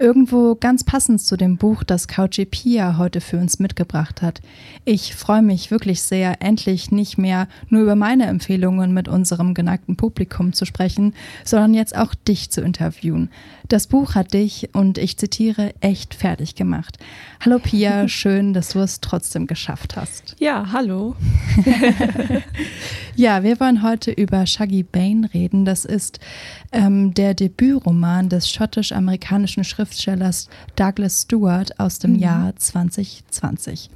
Irgendwo 0.00 0.54
ganz 0.54 0.84
passend 0.84 1.20
zu 1.20 1.36
dem 1.36 1.56
Buch, 1.56 1.82
das 1.82 2.06
Couchy 2.06 2.44
Pia 2.44 2.98
heute 2.98 3.20
für 3.20 3.36
uns 3.36 3.58
mitgebracht 3.58 4.22
hat. 4.22 4.40
Ich 4.84 5.16
freue 5.16 5.42
mich 5.42 5.72
wirklich 5.72 6.02
sehr, 6.02 6.40
endlich 6.40 6.92
nicht 6.92 7.18
mehr 7.18 7.48
nur 7.68 7.82
über 7.82 7.96
meine 7.96 8.26
Empfehlungen 8.26 8.94
mit 8.94 9.08
unserem 9.08 9.54
geneigten 9.54 9.96
Publikum 9.96 10.52
zu 10.52 10.66
sprechen, 10.66 11.14
sondern 11.44 11.74
jetzt 11.74 11.96
auch 11.96 12.14
dich 12.14 12.50
zu 12.50 12.60
interviewen. 12.60 13.28
Das 13.66 13.88
Buch 13.88 14.14
hat 14.14 14.34
dich, 14.34 14.70
und 14.72 14.98
ich 14.98 15.18
zitiere, 15.18 15.74
echt 15.80 16.14
fertig 16.14 16.54
gemacht. 16.54 16.98
Hallo 17.44 17.58
Pia, 17.58 18.06
schön, 18.08 18.52
dass 18.52 18.70
du 18.70 18.78
es 18.78 19.00
trotzdem 19.00 19.48
geschafft 19.48 19.96
hast. 19.96 20.36
Ja, 20.38 20.68
hallo. 20.72 21.16
ja, 23.16 23.42
wir 23.42 23.58
wollen 23.58 23.82
heute 23.82 24.12
über 24.12 24.46
Shaggy 24.46 24.84
Bane 24.84 25.28
reden. 25.34 25.64
Das 25.64 25.84
ist 25.84 26.20
ähm, 26.70 27.14
der 27.14 27.34
Debütroman 27.34 28.28
des 28.28 28.48
schottisch-amerikanischen 28.48 29.64
Schriftstellers 29.64 29.87
Douglas 30.76 31.22
Stewart 31.22 31.78
aus 31.78 31.98
dem 31.98 32.14
mhm. 32.14 32.18
Jahr 32.18 32.56
2020. 32.56 33.90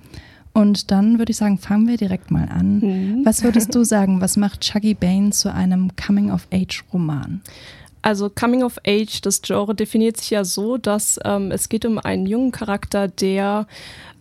Und 0.55 0.90
dann 0.90 1.18
würde 1.18 1.31
ich 1.31 1.38
sagen, 1.38 1.59
fangen 1.59 1.88
wir 1.88 1.96
direkt 1.96 2.31
mal 2.31 2.48
an. 2.48 2.78
Mhm. 2.78 3.22
Was 3.24 3.42
würdest 3.42 3.74
du 3.74 3.85
sagen, 3.85 4.20
was 4.20 4.37
macht 4.37 4.64
Shaggy 4.64 4.94
Bane 4.94 5.31
zu 5.31 5.52
einem 5.52 5.96
Coming-of-Age-Roman? 5.96 7.40
Also 8.02 8.28
Coming 8.28 8.64
of 8.64 8.78
Age, 8.85 9.20
das 9.22 9.40
Genre 9.42 9.74
definiert 9.76 10.16
sich 10.16 10.31
ja 10.31 10.44
so, 10.44 10.76
dass 10.76 11.20
ähm, 11.24 11.52
es 11.52 11.68
geht 11.68 11.85
um 11.87 11.98
einen 11.98 12.26
jungen 12.26 12.50
Charakter, 12.50 13.07
der 13.07 13.68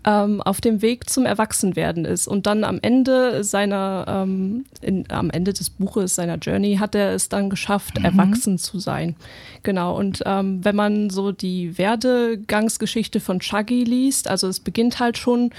ähm, 0.05 0.41
auf 0.41 0.61
dem 0.61 0.81
Weg 0.81 1.09
zum 1.09 1.25
Erwachsenwerden 1.25 2.05
ist. 2.05 2.27
Und 2.27 2.45
dann 2.45 2.63
am 2.63 2.79
Ende 2.81 3.43
seiner, 3.43 4.05
ähm, 4.07 4.65
in, 4.81 5.05
am 5.09 5.29
Ende 5.29 5.53
des 5.53 5.69
Buches, 5.69 6.15
seiner 6.15 6.37
Journey, 6.37 6.77
hat 6.77 6.95
er 6.95 7.13
es 7.13 7.29
dann 7.29 7.49
geschafft, 7.49 7.99
mhm. 7.99 8.05
erwachsen 8.05 8.57
zu 8.57 8.79
sein. 8.79 9.15
Genau. 9.63 9.95
Und 9.97 10.23
ähm, 10.25 10.63
wenn 10.63 10.75
man 10.75 11.09
so 11.09 11.31
die 11.31 11.77
Werdegangsgeschichte 11.77 13.19
von 13.19 13.39
Chuggy 13.39 13.83
liest, 13.83 14.27
also 14.27 14.47
es 14.47 14.59
beginnt 14.59 14.99
halt 14.99 15.17
schon 15.17 15.51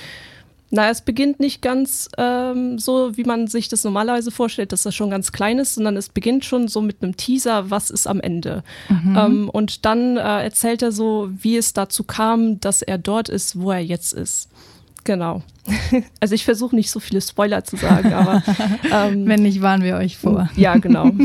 na, 0.74 0.88
es 0.88 1.02
beginnt 1.02 1.38
nicht 1.38 1.60
ganz 1.60 2.08
ähm, 2.16 2.78
so, 2.78 3.14
wie 3.14 3.24
man 3.24 3.46
sich 3.46 3.68
das 3.68 3.84
normalerweise 3.84 4.30
vorstellt, 4.30 4.72
dass 4.72 4.84
das 4.84 4.94
schon 4.94 5.10
ganz 5.10 5.30
klein 5.30 5.58
ist, 5.58 5.74
sondern 5.74 5.98
es 5.98 6.08
beginnt 6.08 6.46
schon 6.46 6.66
so 6.66 6.80
mit 6.80 7.02
einem 7.02 7.14
Teaser, 7.14 7.70
was 7.70 7.90
ist 7.90 8.06
am 8.06 8.20
Ende. 8.20 8.64
Mhm. 8.88 9.16
Ähm, 9.16 9.50
und 9.50 9.84
dann 9.84 10.16
äh, 10.16 10.42
erzählt 10.42 10.80
er 10.80 10.90
so, 10.90 11.28
wie 11.30 11.58
es 11.58 11.74
dazu 11.74 12.04
kam, 12.04 12.58
dass 12.58 12.80
er 12.80 12.96
dort 12.96 13.28
ist, 13.28 13.60
wo 13.60 13.70
er 13.70 13.80
jetzt 13.80 14.14
ist. 14.14 14.48
Genau. 15.04 15.42
Also 16.20 16.34
ich 16.34 16.44
versuche 16.44 16.74
nicht 16.74 16.90
so 16.90 17.00
viele 17.00 17.20
Spoiler 17.20 17.64
zu 17.64 17.76
sagen, 17.76 18.14
aber 18.14 18.42
ähm, 18.90 19.26
wenn 19.26 19.42
nicht, 19.42 19.60
warnen 19.60 19.84
wir 19.84 19.96
euch 19.96 20.16
vor. 20.16 20.48
Ja, 20.56 20.78
genau. 20.78 21.10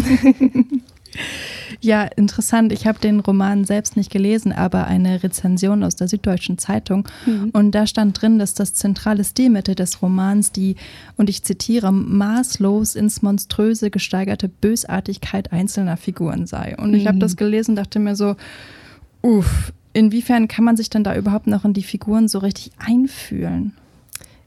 Ja, 1.82 2.04
interessant. 2.04 2.72
Ich 2.72 2.88
habe 2.88 3.00
den 3.00 3.20
Roman 3.20 3.66
selbst 3.66 3.98
nicht 3.98 4.12
gelesen, 4.12 4.52
aber 4.52 4.88
eine 4.88 5.24
Rezension 5.24 5.84
aus 5.84 5.96
der 5.96 6.08
Süddeutschen 6.08 6.58
Zeitung. 6.58 7.08
Mhm. 7.26 7.52
Und 7.54 7.72
da 7.72 7.88
stand 7.88 8.22
drin, 8.22 8.40
dass 8.40 8.54
das 8.54 8.74
zentrale 8.74 9.24
Stilmittel 9.24 9.76
des 9.76 10.02
Romans 10.02 10.52
die, 10.52 10.76
und 11.18 11.30
ich 11.30 11.44
zitiere, 11.44 11.92
maßlos 11.92 12.96
ins 12.96 13.22
Monströse 13.22 13.90
gesteigerte 13.90 14.50
Bösartigkeit 14.50 15.52
einzelner 15.52 15.98
Figuren 15.98 16.48
sei. 16.48 16.76
Und 16.78 16.94
ich 16.94 17.08
habe 17.08 17.18
mhm. 17.18 17.22
das 17.22 17.38
gelesen 17.38 17.72
und 17.72 17.76
dachte 17.78 18.00
mir 18.00 18.16
so, 18.16 18.36
uff, 19.22 19.74
inwiefern 19.94 20.48
kann 20.48 20.64
man 20.64 20.78
sich 20.78 20.90
denn 20.90 21.04
da 21.04 21.16
überhaupt 21.16 21.48
noch 21.48 21.66
in 21.66 21.74
die 21.74 21.84
Figuren 21.84 22.28
so 22.28 22.40
richtig 22.40 22.72
einfühlen? 22.78 23.74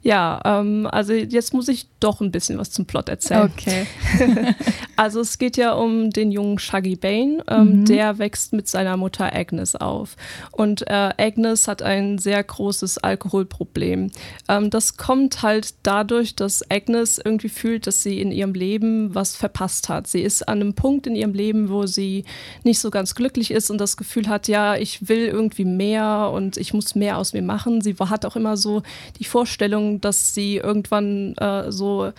Ja, 0.03 0.41
ähm, 0.45 0.89
also 0.91 1.13
jetzt 1.13 1.53
muss 1.53 1.69
ich 1.69 1.87
doch 2.01 2.23
ein 2.23 2.31
bisschen 2.31 2.59
was 2.59 2.71
zum 2.71 2.87
Plot 2.87 3.11
erzählen. 3.11 3.51
Okay. 3.55 3.87
also 4.97 5.21
es 5.21 5.37
geht 5.37 5.59
ja 5.59 5.73
um 5.73 6.09
den 6.11 6.33
jungen 6.33 6.59
Shaggy 6.59 6.97
Bane, 6.97 7.45
ähm, 7.47 7.81
mhm. 7.81 7.85
der 7.85 8.19
wächst 8.19 8.55
mit 8.55 8.67
seiner 8.67 8.97
Mutter 8.97 9.35
Agnes 9.35 9.77
auf. 9.77 10.17
Und 10.53 10.89
äh, 10.89 11.11
Agnes 11.19 11.69
hat 11.69 11.83
ein 11.83 12.17
sehr 12.17 12.43
großes 12.43 12.99
Alkoholproblem. 12.99 14.11
Ähm, 14.49 14.71
das 14.71 14.97
kommt 14.97 15.43
halt 15.43 15.75
dadurch, 15.83 16.35
dass 16.35 16.69
Agnes 16.71 17.21
irgendwie 17.23 17.51
fühlt, 17.51 17.87
dass 17.87 18.03
sie 18.03 18.21
in 18.21 18.33
ihrem 18.33 18.55
Leben 18.55 19.15
was 19.15 19.37
verpasst 19.37 19.91
hat. 19.91 20.07
Sie 20.07 20.23
ist 20.23 20.49
an 20.49 20.63
einem 20.63 20.75
Punkt 20.75 21.07
in 21.07 21.15
ihrem 21.15 21.35
Leben, 21.35 21.69
wo 21.69 21.85
sie 21.85 22.25
nicht 22.65 22.79
so 22.79 22.91
ganz 22.91 23.15
glücklich 23.15 23.51
ist 23.51 23.71
und 23.71 23.79
das 23.79 23.99
Gefühl 23.99 24.29
hat, 24.29 24.49
ja, 24.49 24.77
ich 24.77 25.09
will 25.11 25.27
irgendwie 25.27 25.67
mehr 25.67 26.31
und 26.33 26.57
ich 26.57 26.73
muss 26.73 26.95
mehr 26.95 27.19
aus 27.19 27.35
mir 27.35 27.43
machen. 27.43 27.83
Sie 27.83 27.95
hat 28.01 28.25
auch 28.25 28.37
immer 28.37 28.57
so 28.57 28.83
die 29.19 29.25
Vorstellung, 29.25 29.90
dass 29.99 30.35
sie 30.35 30.59
irgendwann 30.59 31.35
äh, 31.39 31.73
so 31.73 32.13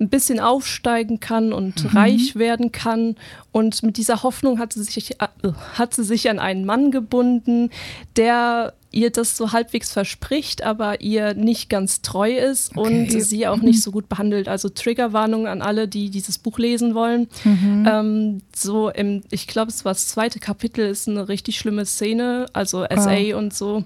ein 0.00 0.08
bisschen 0.08 0.40
aufsteigen 0.40 1.20
kann 1.20 1.52
und 1.52 1.84
mhm. 1.84 1.96
reich 1.96 2.36
werden 2.36 2.72
kann. 2.72 3.16
Und 3.52 3.82
mit 3.82 3.96
dieser 3.96 4.22
Hoffnung 4.22 4.58
hat 4.58 4.72
sie, 4.72 4.82
sich, 4.82 5.20
äh, 5.20 5.28
hat 5.74 5.94
sie 5.94 6.04
sich 6.04 6.28
an 6.30 6.38
einen 6.38 6.64
Mann 6.64 6.90
gebunden, 6.90 7.70
der 8.16 8.74
ihr 8.90 9.10
das 9.10 9.36
so 9.36 9.52
halbwegs 9.52 9.92
verspricht, 9.92 10.62
aber 10.62 11.00
ihr 11.00 11.34
nicht 11.34 11.68
ganz 11.68 12.00
treu 12.00 12.36
ist 12.36 12.76
okay. 12.76 12.80
und 12.80 13.22
sie 13.22 13.46
auch 13.46 13.56
nicht 13.56 13.82
so 13.82 13.90
gut 13.90 14.08
behandelt. 14.08 14.48
Also 14.48 14.68
Triggerwarnung 14.68 15.46
an 15.46 15.62
alle, 15.62 15.88
die 15.88 16.10
dieses 16.10 16.38
Buch 16.38 16.58
lesen 16.58 16.94
wollen. 16.94 17.28
Mhm. 17.42 17.86
Ähm, 17.88 18.42
so 18.54 18.88
im, 18.90 19.22
ich 19.30 19.48
glaube, 19.48 19.70
es 19.70 19.84
war 19.84 19.92
das 19.92 20.08
zweite 20.08 20.38
Kapitel, 20.38 20.86
ist 20.86 21.08
eine 21.08 21.28
richtig 21.28 21.58
schlimme 21.58 21.86
Szene, 21.86 22.46
also 22.52 22.84
SA 22.84 23.10
wow. 23.10 23.34
und 23.34 23.52
so. 23.52 23.84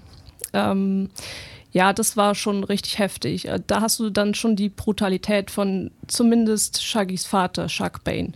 Ähm, 0.53 1.09
ja, 1.71 1.93
das 1.93 2.17
war 2.17 2.35
schon 2.35 2.63
richtig 2.63 2.99
heftig. 2.99 3.47
Äh, 3.47 3.59
da 3.65 3.81
hast 3.81 3.99
du 3.99 4.09
dann 4.09 4.33
schon 4.33 4.55
die 4.55 4.69
Brutalität 4.69 5.51
von 5.51 5.91
zumindest 6.07 6.83
Shaggys 6.83 7.25
Vater, 7.25 7.69
Shug 7.69 8.03
Bane. 8.03 8.31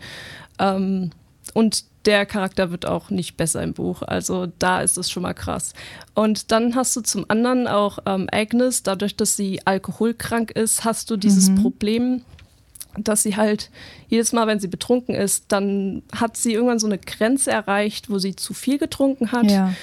Ähm, 0.59 1.11
und 1.53 1.85
der 2.05 2.25
Charakter 2.25 2.69
wird 2.71 2.85
auch 2.85 3.09
nicht 3.09 3.37
besser 3.37 3.63
im 3.63 3.73
Buch. 3.73 4.01
Also 4.01 4.47
da 4.59 4.81
ist 4.81 4.97
es 4.97 5.09
schon 5.09 5.23
mal 5.23 5.33
krass. 5.33 5.73
Und 6.13 6.51
dann 6.51 6.75
hast 6.75 6.95
du 6.95 7.01
zum 7.01 7.25
anderen 7.29 7.67
auch 7.67 7.99
ähm, 8.05 8.27
Agnes, 8.31 8.83
dadurch, 8.83 9.15
dass 9.15 9.37
sie 9.37 9.61
alkoholkrank 9.65 10.51
ist, 10.51 10.83
hast 10.83 11.09
du 11.09 11.17
dieses 11.17 11.49
mhm. 11.49 11.61
Problem, 11.61 12.21
dass 12.97 13.23
sie 13.23 13.35
halt 13.35 13.71
jedes 14.07 14.33
Mal, 14.33 14.47
wenn 14.47 14.59
sie 14.59 14.67
betrunken 14.67 15.15
ist, 15.15 15.45
dann 15.47 16.03
hat 16.13 16.37
sie 16.37 16.53
irgendwann 16.53 16.79
so 16.79 16.87
eine 16.87 16.99
Grenze 16.99 17.51
erreicht, 17.51 18.09
wo 18.09 18.19
sie 18.19 18.35
zu 18.35 18.53
viel 18.53 18.77
getrunken 18.77 19.31
hat. 19.31 19.49
Ja. 19.49 19.73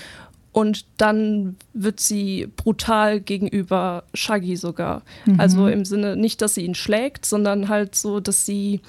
Und 0.53 0.85
dann 0.97 1.57
wird 1.75 2.01
sie 2.01 2.49
brutal 2.57 3.21
gegenüber 3.21 4.03
Shaggy 4.15 4.57
sogar. 4.57 5.03
Mhm. 5.25 5.41
Also 5.41 5.69
im 5.69 5.85
Sinne 5.85 6.17
nicht, 6.17 6.43
dass 6.43 6.55
sie 6.55 6.65
ihn 6.65 6.75
schlägt, 6.75 7.25
sondern 7.25 7.69
halt 7.69 7.95
so, 7.95 8.19
dass 8.19 8.47
sie 8.47 8.81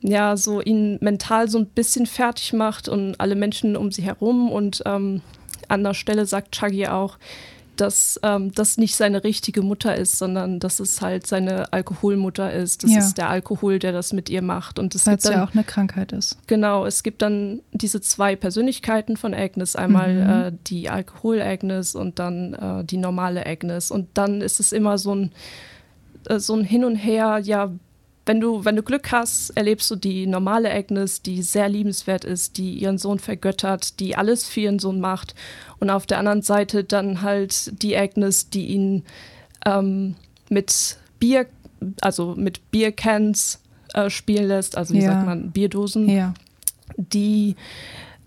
ja 0.00 0.36
so 0.36 0.62
ihn 0.62 0.98
mental 1.00 1.48
so 1.48 1.58
ein 1.58 1.66
bisschen 1.66 2.06
fertig 2.06 2.52
macht 2.52 2.88
und 2.88 3.16
alle 3.18 3.34
Menschen 3.34 3.76
um 3.76 3.92
sie 3.92 4.02
herum. 4.02 4.50
Und 4.50 4.82
ähm, 4.86 5.20
an 5.68 5.84
der 5.84 5.94
Stelle 5.94 6.24
sagt 6.24 6.56
Shaggy 6.56 6.86
auch, 6.86 7.18
dass 7.80 8.18
ähm, 8.22 8.52
das 8.52 8.78
nicht 8.78 8.96
seine 8.96 9.24
richtige 9.24 9.62
Mutter 9.62 9.96
ist, 9.96 10.18
sondern 10.18 10.60
dass 10.60 10.80
es 10.80 11.00
halt 11.00 11.26
seine 11.26 11.72
Alkoholmutter 11.72 12.52
ist. 12.52 12.82
Das 12.82 12.92
ja. 12.92 12.98
ist 12.98 13.14
der 13.18 13.30
Alkohol, 13.30 13.78
der 13.78 13.92
das 13.92 14.12
mit 14.12 14.28
ihr 14.28 14.42
macht. 14.42 14.78
Und 14.78 14.94
Weil 15.06 15.16
es 15.16 15.24
ja 15.24 15.44
auch 15.44 15.54
eine 15.54 15.64
Krankheit 15.64 16.12
ist. 16.12 16.36
Genau, 16.46 16.86
es 16.86 17.02
gibt 17.02 17.22
dann 17.22 17.60
diese 17.72 18.00
zwei 18.00 18.36
Persönlichkeiten 18.36 19.16
von 19.16 19.34
Agnes. 19.34 19.76
Einmal 19.76 20.14
mhm. 20.14 20.30
äh, 20.30 20.52
die 20.66 20.88
Alkohol-Agnes 20.88 21.94
und 21.94 22.18
dann 22.18 22.54
äh, 22.54 22.84
die 22.84 22.96
normale 22.96 23.46
Agnes. 23.46 23.90
Und 23.90 24.08
dann 24.14 24.40
ist 24.40 24.60
es 24.60 24.72
immer 24.72 24.98
so 24.98 25.14
ein, 25.14 25.32
äh, 26.28 26.38
so 26.38 26.54
ein 26.54 26.64
Hin 26.64 26.84
und 26.84 26.96
Her, 26.96 27.40
ja, 27.42 27.72
wenn 28.26 28.40
du, 28.40 28.64
wenn 28.64 28.74
du 28.74 28.82
Glück 28.82 29.12
hast, 29.12 29.50
erlebst 29.50 29.90
du 29.90 29.96
die 29.96 30.26
normale 30.26 30.72
Agnes, 30.72 31.22
die 31.22 31.42
sehr 31.42 31.68
liebenswert 31.68 32.24
ist, 32.24 32.58
die 32.58 32.74
ihren 32.74 32.98
Sohn 32.98 33.20
vergöttert, 33.20 34.00
die 34.00 34.16
alles 34.16 34.46
für 34.48 34.60
ihren 34.60 34.80
Sohn 34.80 35.00
macht. 35.00 35.36
Und 35.78 35.90
auf 35.90 36.06
der 36.06 36.18
anderen 36.18 36.42
Seite 36.42 36.82
dann 36.82 37.22
halt 37.22 37.80
die 37.82 37.96
Agnes, 37.96 38.50
die 38.50 38.66
ihn 38.66 39.04
ähm, 39.64 40.16
mit 40.50 40.98
Bier, 41.20 41.46
also 42.00 42.34
mit 42.36 42.70
Biercans 42.72 43.60
äh, 43.94 44.10
spielen 44.10 44.48
lässt, 44.48 44.76
also 44.76 44.92
wie 44.92 45.02
ja. 45.02 45.12
sagt 45.12 45.26
man, 45.26 45.52
Bierdosen, 45.52 46.08
ja. 46.08 46.34
die 46.96 47.54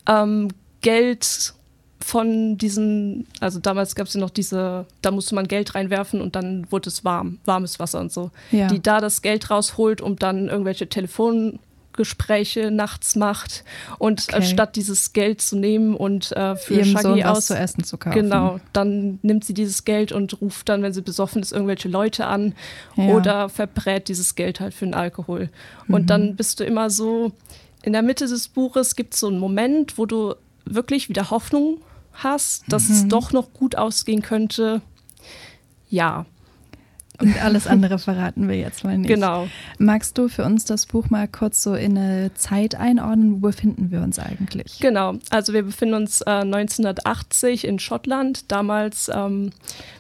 ähm, 0.07 0.47
Geld 0.81 1.53
von 2.01 2.57
diesen, 2.57 3.27
also 3.41 3.59
damals 3.59 3.93
gab 3.95 4.07
es 4.07 4.13
ja 4.13 4.21
noch 4.21 4.29
diese, 4.29 4.85
da 5.01 5.12
musste 5.12 5.35
man 5.35 5.47
Geld 5.47 5.75
reinwerfen 5.75 6.21
und 6.21 6.35
dann 6.35 6.65
wurde 6.71 6.89
es 6.89 7.03
warm, 7.03 7.39
warmes 7.45 7.77
Wasser 7.79 7.99
und 7.99 8.12
so. 8.12 8.31
Ja. 8.51 8.67
Die 8.67 8.81
da 8.81 9.01
das 9.01 9.21
Geld 9.21 9.49
rausholt 9.51 9.99
und 10.01 10.23
dann 10.23 10.47
irgendwelche 10.47 10.88
Telefongespräche 10.88 12.71
nachts 12.71 13.15
macht 13.15 13.63
und 13.97 14.27
Okay. 14.29 14.38
äh, 14.38 14.41
statt 14.43 14.75
dieses 14.75 15.12
Geld 15.13 15.41
zu 15.41 15.57
nehmen 15.57 15.95
und 15.95 16.31
äh, 16.31 16.55
für 16.55 16.75
Ihrem 16.75 16.85
Shaggy 16.85 17.01
Sohn 17.21 17.23
aus 17.23 17.47
zu 17.47 17.57
essen 17.57 17.83
zu 17.83 17.97
kaufen. 17.97 18.15
Genau, 18.15 18.59
dann 18.73 19.19
nimmt 19.21 19.43
sie 19.43 19.53
dieses 19.53 19.83
Geld 19.85 20.12
und 20.12 20.39
ruft 20.41 20.69
dann, 20.69 20.81
wenn 20.81 20.93
sie 20.93 21.01
besoffen 21.01 21.41
ist, 21.41 21.51
irgendwelche 21.51 21.89
Leute 21.89 22.27
an 22.27 22.53
Ja. 22.95 23.09
oder 23.09 23.49
verbrät 23.49 24.07
dieses 24.07 24.35
Geld 24.35 24.59
halt 24.59 24.73
für 24.73 24.85
den 24.85 24.93
Alkohol. 24.93 25.49
Mhm. 25.88 25.93
Und 25.95 26.09
dann 26.09 26.35
bist 26.35 26.59
du 26.59 26.63
immer 26.63 26.89
so, 26.89 27.33
in 27.83 27.93
der 27.93 28.01
Mitte 28.01 28.25
des 28.27 28.47
Buches 28.47 28.95
gibt 28.95 29.13
es 29.13 29.19
so 29.19 29.27
einen 29.27 29.39
Moment, 29.39 29.97
wo 29.97 30.05
du 30.05 30.35
wirklich 30.65 31.09
wieder 31.09 31.29
Hoffnung 31.31 31.79
hast, 32.23 32.63
dass 32.71 32.89
es 32.89 33.03
Mhm. 33.03 33.10
doch 33.10 33.32
noch 33.32 33.53
gut 33.53 33.75
ausgehen 33.75 34.21
könnte. 34.21 34.82
Ja. 35.89 36.25
Und 37.21 37.43
alles 37.43 37.67
andere 37.67 37.99
verraten 37.99 38.47
wir 38.47 38.55
jetzt 38.55 38.86
mal 38.86 38.97
nicht. 38.97 39.10
Genau. 39.10 39.47
Magst 39.77 40.17
du 40.17 40.29
für 40.29 40.45
uns 40.45 40.63
das 40.63 40.86
Buch 40.86 41.10
mal 41.10 41.27
kurz 41.27 41.62
so 41.62 41.73
in 41.73 41.97
eine 41.97 42.34
Zeit 42.36 42.75
einordnen? 42.75 43.34
Wo 43.34 43.47
befinden 43.47 43.91
wir 43.91 44.01
uns 44.01 44.19
eigentlich? 44.19 44.79
Genau, 44.79 45.15
also 45.29 45.51
wir 45.51 45.63
befinden 45.63 45.95
uns 45.95 46.21
äh, 46.21 46.29
1980 46.29 47.67
in 47.67 47.77
Schottland. 47.79 48.49
Damals 48.51 49.12
ähm, 49.13 49.51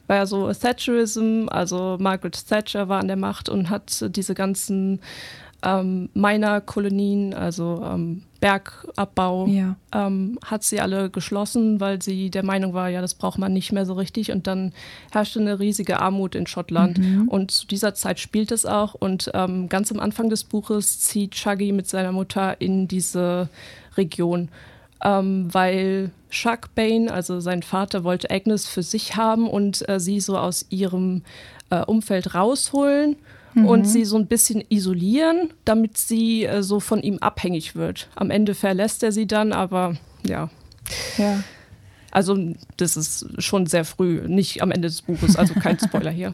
war 0.07 0.15
ja 0.15 0.25
so 0.25 0.51
Thatcherism, 0.53 1.47
also 1.49 1.97
Margaret 1.99 2.47
Thatcher 2.47 2.87
war 2.87 3.01
an 3.01 3.07
der 3.07 3.17
Macht 3.17 3.49
und 3.49 3.69
hat 3.69 4.05
diese 4.15 4.33
ganzen 4.33 5.01
ähm, 5.63 6.09
Minerkolonien, 6.13 7.33
also 7.33 7.81
ähm, 7.85 8.23
Bergabbau, 8.39 9.47
Ja. 9.47 9.75
ähm, 9.93 10.39
hat 10.45 10.63
sie 10.63 10.79
alle 10.79 11.09
geschlossen, 11.09 11.79
weil 11.79 12.01
sie 12.01 12.29
der 12.29 12.43
Meinung 12.43 12.73
war, 12.73 12.89
ja, 12.89 13.01
das 13.01 13.13
braucht 13.13 13.37
man 13.37 13.51
nicht 13.51 13.71
mehr 13.73 13.85
so 13.85 13.93
richtig. 13.93 14.31
Und 14.31 14.47
dann 14.47 14.71
herrschte 15.11 15.39
eine 15.39 15.59
riesige 15.59 15.99
Armut 15.99 16.35
in 16.35 16.47
Schottland. 16.47 16.99
Mhm. 16.99 17.27
Und 17.27 17.51
zu 17.51 17.67
dieser 17.67 17.93
Zeit 17.93 18.19
spielt 18.19 18.51
es 18.51 18.65
auch. 18.65 18.93
Und 18.93 19.31
ähm, 19.33 19.67
ganz 19.67 19.91
am 19.91 19.99
Anfang 19.99 20.29
des 20.29 20.45
Buches 20.45 20.99
zieht 21.01 21.35
Shaggy 21.35 21.71
mit 21.73 21.87
seiner 21.87 22.13
Mutter 22.13 22.59
in 22.61 22.87
diese 22.87 23.49
Region. 23.97 24.49
Ähm, 25.03 25.53
weil 25.53 26.11
Chuck 26.29 26.73
Bain, 26.75 27.09
also 27.09 27.39
sein 27.41 27.63
Vater, 27.63 28.03
wollte 28.03 28.29
Agnes 28.31 28.67
für 28.67 28.83
sich 28.83 29.15
haben 29.17 29.49
und 29.49 29.87
äh, 29.89 29.99
sie 29.99 30.19
so 30.19 30.37
aus 30.37 30.65
ihrem 30.69 31.23
äh, 31.69 31.83
Umfeld 31.83 32.35
rausholen 32.35 33.15
Mhm. 33.53 33.65
und 33.65 33.85
sie 33.85 34.05
so 34.05 34.17
ein 34.17 34.27
bisschen 34.27 34.63
isolieren, 34.69 35.53
damit 35.65 35.97
sie 35.97 36.45
äh, 36.45 36.63
so 36.63 36.79
von 36.79 37.01
ihm 37.01 37.17
abhängig 37.19 37.75
wird. 37.75 38.09
Am 38.15 38.31
Ende 38.31 38.55
verlässt 38.55 39.03
er 39.03 39.11
sie 39.11 39.27
dann, 39.27 39.53
aber 39.53 39.95
ja. 40.25 40.49
Ja. 41.17 41.43
Also 42.11 42.37
das 42.77 42.97
ist 42.97 43.27
schon 43.37 43.67
sehr 43.67 43.85
früh, 43.85 44.27
nicht 44.27 44.63
am 44.63 44.71
Ende 44.71 44.87
des 44.87 45.03
Buches, 45.03 45.35
also 45.35 45.53
kein 45.53 45.77
Spoiler 45.83 46.09
hier. 46.11 46.33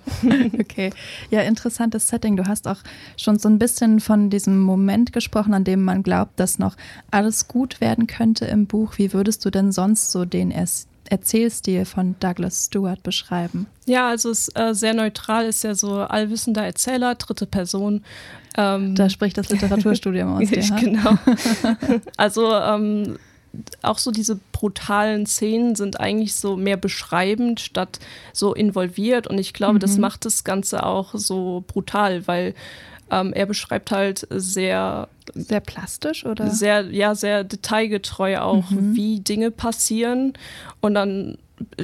Okay. 0.58 0.91
Ja, 1.30 1.41
interessantes 1.41 2.08
Setting. 2.08 2.38
Du 2.38 2.47
hast 2.47 2.67
auch 2.67 2.80
schon 3.17 3.39
so 3.39 3.49
ein 3.49 3.60
bisschen 3.60 3.99
von 3.99 4.30
diesem 4.30 4.60
Moment 4.60 5.12
gesprochen, 5.12 5.54
an 5.54 5.65
dem 5.65 5.84
man 5.84 6.01
glaubt, 6.01 6.39
dass 6.39 6.60
noch 6.60 6.78
alles 7.12 7.47
gut 7.47 7.82
werden 7.82 8.08
könnte 8.08 8.45
im 8.45 8.67
Buch. 8.67 8.93
Wie 8.97 9.12
würdest 9.12 9.43
du 9.43 9.49
denn 9.49 9.71
sonst 9.71 10.12
so 10.12 10.23
den 10.23 10.51
Erzählstil 11.12 11.86
von 11.86 12.15
Douglas 12.20 12.65
Stewart 12.65 13.02
beschreiben? 13.04 13.68
Ja, 13.86 14.10
also 14.10 14.30
es 14.32 14.48
ist 14.48 14.60
äh, 14.60 14.74
sehr 14.74 14.94
neutral, 14.94 15.46
ist 15.46 15.63
ja 15.63 15.76
so 15.76 15.94
allwissender 16.00 16.63
Erzähler, 16.65 17.15
dritte 17.15 17.46
Person. 17.46 18.04
Ähm, 18.58 18.96
Da 18.96 19.10
spricht 19.10 19.38
das 19.38 19.50
Literaturstudium 19.50 20.34
aus 20.34 20.50
dir. 20.50 20.63
ha? 20.70 20.76
genau. 20.80 21.18
also 22.18 22.54
ähm, 22.54 23.18
auch 23.82 23.98
so 24.00 24.12
diese 24.12 24.38
brutalen 24.52 25.26
Szenen 25.26 25.76
sind 25.76 26.00
eigentlich 26.00 26.36
so 26.36 26.58
mehr 26.58 26.78
beschreibend 26.78 27.60
statt 27.62 28.00
so 28.34 28.54
involviert. 28.54 29.28
Und 29.28 29.38
ich 29.38 29.54
glaube, 29.54 29.80
das 29.80 29.96
Mhm. 29.96 30.02
macht 30.02 30.26
das 30.26 30.44
Ganze 30.44 30.86
auch 30.86 31.12
so 31.13 31.63
brutal, 31.68 32.28
weil 32.28 32.54
ähm, 33.12 33.32
er 33.34 33.46
beschreibt 33.46 33.91
halt 33.91 34.28
sehr 34.32 35.08
Sehr 35.34 35.60
plastisch 35.60 36.26
oder? 36.26 36.50
sehr, 36.50 36.86
ja, 36.92 37.16
sehr 37.16 37.44
detailgetreu 37.44 38.38
auch, 38.40 38.70
Mhm. 38.72 38.96
wie 38.96 39.20
Dinge 39.22 39.52
passieren. 39.52 40.34
Und 40.82 40.94
dann 40.94 41.38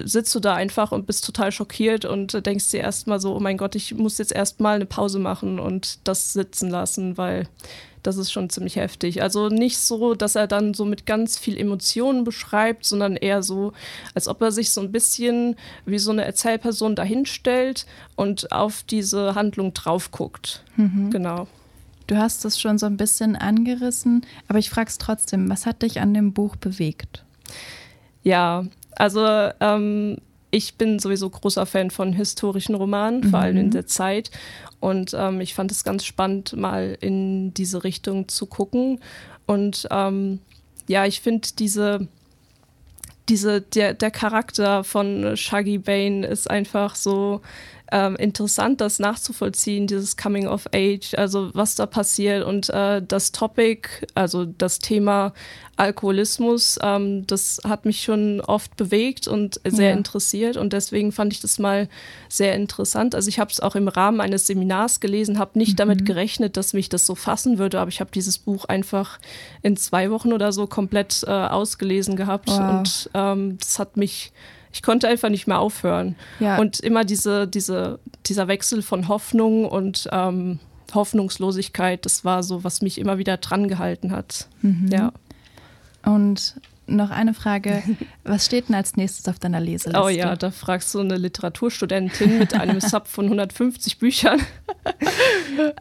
sitzt 0.04 0.36
du 0.36 0.40
da 0.40 0.54
einfach 0.54 0.92
und 0.92 1.08
bist 1.08 1.26
total 1.26 1.52
schockiert 1.52 2.04
und 2.06 2.46
denkst 2.46 2.72
dir 2.72 2.82
erstmal 2.82 3.20
so, 3.22 3.36
oh 3.36 3.40
mein 3.40 3.58
Gott, 3.58 3.76
ich 3.76 3.96
muss 3.96 4.18
jetzt 4.18 4.34
erstmal 4.34 4.76
eine 4.76 4.86
Pause 4.86 5.18
machen 5.20 5.60
und 5.60 6.00
das 6.04 6.34
sitzen 6.34 6.70
lassen, 6.70 7.18
weil 7.18 7.48
das 8.04 8.18
ist 8.18 8.32
schon 8.32 8.50
ziemlich 8.50 8.76
heftig. 8.78 9.22
Also 9.22 9.48
nicht 9.50 9.78
so, 9.78 10.16
dass 10.16 10.36
er 10.36 10.48
dann 10.48 10.74
so 10.74 10.86
mit 10.86 11.06
ganz 11.06 11.38
viel 11.38 11.56
Emotionen 11.58 12.24
beschreibt, 12.24 12.84
sondern 12.84 13.16
eher 13.16 13.44
so, 13.44 13.74
als 14.16 14.28
ob 14.28 14.42
er 14.42 14.52
sich 14.52 14.72
so 14.72 14.82
ein 14.82 14.92
bisschen 14.92 15.56
wie 15.86 16.00
so 16.00 16.12
eine 16.12 16.26
Erzählperson 16.26 16.96
dahinstellt 16.96 17.86
und 18.16 18.52
auf 18.52 18.84
diese 18.84 19.36
Handlung 19.36 19.74
drauf 19.74 20.12
guckt. 20.12 20.64
Mhm. 20.78 21.12
Genau. 21.12 21.48
Du 22.08 22.18
hast 22.18 22.44
es 22.46 22.60
schon 22.60 22.78
so 22.78 22.86
ein 22.86 22.98
bisschen 22.98 23.36
angerissen, 23.36 24.26
aber 24.48 24.60
ich 24.60 24.70
frage 24.70 24.90
es 24.90 24.98
trotzdem, 24.98 25.50
was 25.50 25.66
hat 25.66 25.82
dich 25.82 26.02
an 26.02 26.14
dem 26.14 26.34
Buch 26.34 26.56
bewegt? 26.56 27.24
Ja, 28.24 28.66
also 28.96 29.26
ähm, 29.60 30.18
ich 30.52 30.76
bin 30.76 31.00
sowieso 31.00 31.30
großer 31.30 31.66
Fan 31.66 31.90
von 31.92 32.12
historischen 32.12 32.76
Romanen, 32.76 33.24
vor 33.24 33.40
allem 33.40 33.58
in 33.58 33.66
Mhm. 33.68 33.72
der 33.72 33.88
Zeit. 33.88 34.30
Und 34.80 35.16
ähm, 35.18 35.40
ich 35.40 35.54
fand 35.54 35.72
es 35.72 35.84
ganz 35.84 36.04
spannend, 36.06 36.56
mal 36.58 36.98
in 37.00 37.54
diese 37.54 37.84
Richtung 37.84 38.28
zu 38.28 38.46
gucken. 38.46 39.00
Und 39.46 39.88
ähm, 39.92 40.40
ja, 40.88 41.06
ich 41.06 41.22
finde 41.22 41.48
diese, 41.58 42.08
diese, 43.30 43.62
der, 43.62 43.94
der 43.94 44.12
Charakter 44.12 44.84
von 44.84 45.38
Shaggy 45.38 45.78
Bane 45.78 46.26
ist 46.28 46.50
einfach 46.50 46.96
so 46.96 47.42
ähm, 47.92 48.16
interessant, 48.16 48.80
das 48.82 49.00
nachzuvollziehen, 49.00 49.86
dieses 49.88 50.16
Coming 50.18 50.48
of 50.48 50.68
Age, 50.74 51.14
also 51.18 51.50
was 51.54 51.76
da 51.76 51.86
passiert 51.86 52.46
und 52.46 52.70
äh, 52.70 53.02
das 53.06 53.32
Topic, 53.32 53.88
also 54.16 54.46
das 54.46 54.80
Thema 54.80 55.34
Alkoholismus, 55.76 56.80
ähm, 56.82 57.26
das 57.28 57.60
hat 57.68 57.86
mich 57.86 58.02
schon 58.04 58.40
oft 58.42 58.76
bewegt 58.78 59.28
und 59.28 59.60
sehr 59.66 59.90
Ja. 59.92 59.98
interessiert 59.98 60.56
und 60.58 60.74
deswegen 60.74 61.12
fand 61.12 61.34
ich 61.34 61.42
das 61.42 61.60
mal 61.60 61.90
sehr 62.30 62.56
interessant. 62.56 63.16
Also 63.16 63.28
ich 63.30 63.40
habe 63.40 63.52
es 63.52 63.60
auch 63.60 63.76
im 63.76 63.88
Rahmen 63.88 64.22
eines 64.22 64.48
Seminars 64.48 65.00
gelesen, 65.00 65.38
habe 65.40 65.58
nicht 65.60 65.80
damit 65.80 66.06
gerechnet, 66.06 66.56
dass 66.58 66.74
mich 66.74 66.88
das 66.90 67.06
so 67.06 67.16
fassen 67.16 67.58
würde, 67.58 67.80
aber 67.80 67.90
ich 67.90 68.00
habe 68.00 68.12
dieses 68.12 68.38
Buch 68.38 68.66
einfach 68.66 69.20
in 69.64 69.76
zwei 69.76 70.12
Wochen 70.12 70.34
oder 70.34 70.52
so 70.52 70.68
komplett 70.68 71.24
äh, 71.28 71.32
ausgelesen 71.32 72.16
gehabt 72.16 72.48
Wow. 72.48 72.60
und 72.60 73.10
ähm, 73.14 73.58
das 73.60 73.80
hat 73.80 73.98
mich 73.98 74.32
ich 74.74 74.82
konnte 74.82 75.08
einfach 75.08 75.30
nicht 75.30 75.48
mehr 75.48 75.60
aufhören. 75.60 76.16
Ja. 76.40 76.58
Und 76.58 76.80
immer 76.80 77.04
diese, 77.04 77.48
diese, 77.48 78.00
dieser 78.26 78.48
Wechsel 78.48 78.82
von 78.82 79.08
Hoffnung 79.08 79.66
und 79.66 80.08
ähm, 80.12 80.60
Hoffnungslosigkeit, 80.94 82.06
das 82.06 82.26
war 82.26 82.44
so, 82.44 82.64
was 82.64 82.82
mich 82.82 82.98
immer 82.98 83.18
wieder 83.18 83.38
dran 83.38 83.68
gehalten 83.68 84.12
hat. 84.12 84.48
Mhm. 84.62 84.88
Ja. 84.92 85.12
Und 86.04 86.56
noch 86.88 87.10
eine 87.10 87.34
Frage, 87.34 87.84
was 88.24 88.46
steht 88.46 88.70
denn 88.70 88.76
als 88.76 88.96
nächstes 88.96 89.28
auf 89.28 89.40
deiner 89.40 89.60
Leseliste? 89.60 90.02
Oh 90.02 90.10
ja, 90.10 90.36
da 90.36 90.52
fragst 90.52 90.94
du 90.94 91.00
eine 91.00 91.18
Literaturstudentin 91.18 92.38
mit 92.40 92.54
einem 92.54 92.82
Sub 92.82 93.08
von 93.08 93.26
150 93.26 94.00
Büchern. 94.00 94.40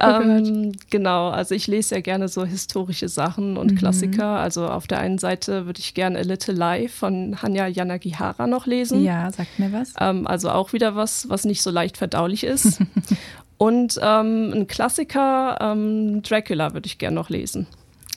Ähm, 0.01 0.73
genau, 0.91 1.29
also 1.31 1.55
ich 1.55 1.67
lese 1.67 1.95
ja 1.97 2.01
gerne 2.01 2.29
so 2.29 2.45
historische 2.45 3.09
Sachen 3.09 3.57
und 3.57 3.73
Mhm. 3.73 3.77
Klassiker. 3.77 4.39
Also 4.39 4.69
auf 4.69 4.87
der 4.87 4.99
einen 4.99 5.19
Seite 5.19 5.67
würde 5.67 5.81
ich 5.81 5.95
gerne 5.95 6.19
A 6.19 6.23
Little 6.23 6.55
Lie 6.55 6.89
von 6.89 7.41
Hanya 7.43 7.67
Yanagihara 7.67 8.47
noch 8.47 8.67
lesen. 8.67 9.03
Ja, 9.03 9.31
sagt 9.31 9.59
mir 9.59 9.73
was. 9.73 9.95
Ähm, 9.99 10.27
also 10.27 10.51
auch 10.51 10.73
wieder 10.73 10.97
was, 10.97 11.29
was 11.29 11.45
nicht 11.45 11.63
so 11.63 11.71
leicht 11.71 11.97
verdaulich 11.97 12.45
ist. 12.45 12.81
Und 13.59 13.99
ähm, 14.03 14.53
ein 14.55 14.67
Klassiker, 14.67 15.59
ähm, 15.61 16.23
Dracula, 16.23 16.73
würde 16.73 16.87
ich 16.87 16.97
gerne 16.99 17.15
noch 17.15 17.29
lesen. 17.29 17.67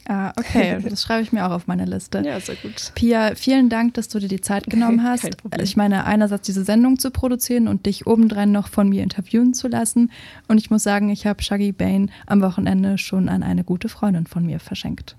Ah, 0.06 0.32
okay, 0.36 0.78
das 0.88 1.02
schreibe 1.02 1.22
ich 1.22 1.32
mir 1.32 1.46
auch 1.46 1.50
auf 1.50 1.66
meine 1.66 1.84
Liste. 1.84 2.22
Ja, 2.24 2.38
sehr 2.40 2.56
gut. 2.56 2.92
Pia, 2.94 3.34
vielen 3.34 3.68
Dank, 3.68 3.94
dass 3.94 4.08
du 4.08 4.18
dir 4.18 4.28
die 4.28 4.40
Zeit 4.40 4.66
genommen 4.66 5.02
hast. 5.02 5.22
Kein 5.22 5.32
Problem. 5.32 5.62
Ich 5.62 5.76
meine, 5.76 6.04
einerseits 6.04 6.46
diese 6.46 6.64
Sendung 6.64 6.98
zu 6.98 7.10
produzieren 7.10 7.68
und 7.68 7.86
dich 7.86 8.06
obendrein 8.06 8.52
noch 8.52 8.68
von 8.68 8.88
mir 8.88 9.02
interviewen 9.02 9.54
zu 9.54 9.68
lassen. 9.68 10.10
Und 10.48 10.58
ich 10.58 10.70
muss 10.70 10.82
sagen, 10.82 11.08
ich 11.08 11.26
habe 11.26 11.42
Shaggy 11.42 11.72
Bane 11.72 12.08
am 12.26 12.42
Wochenende 12.42 12.98
schon 12.98 13.28
an 13.28 13.42
eine 13.42 13.64
gute 13.64 13.88
Freundin 13.88 14.26
von 14.26 14.44
mir 14.44 14.60
verschenkt. 14.60 15.16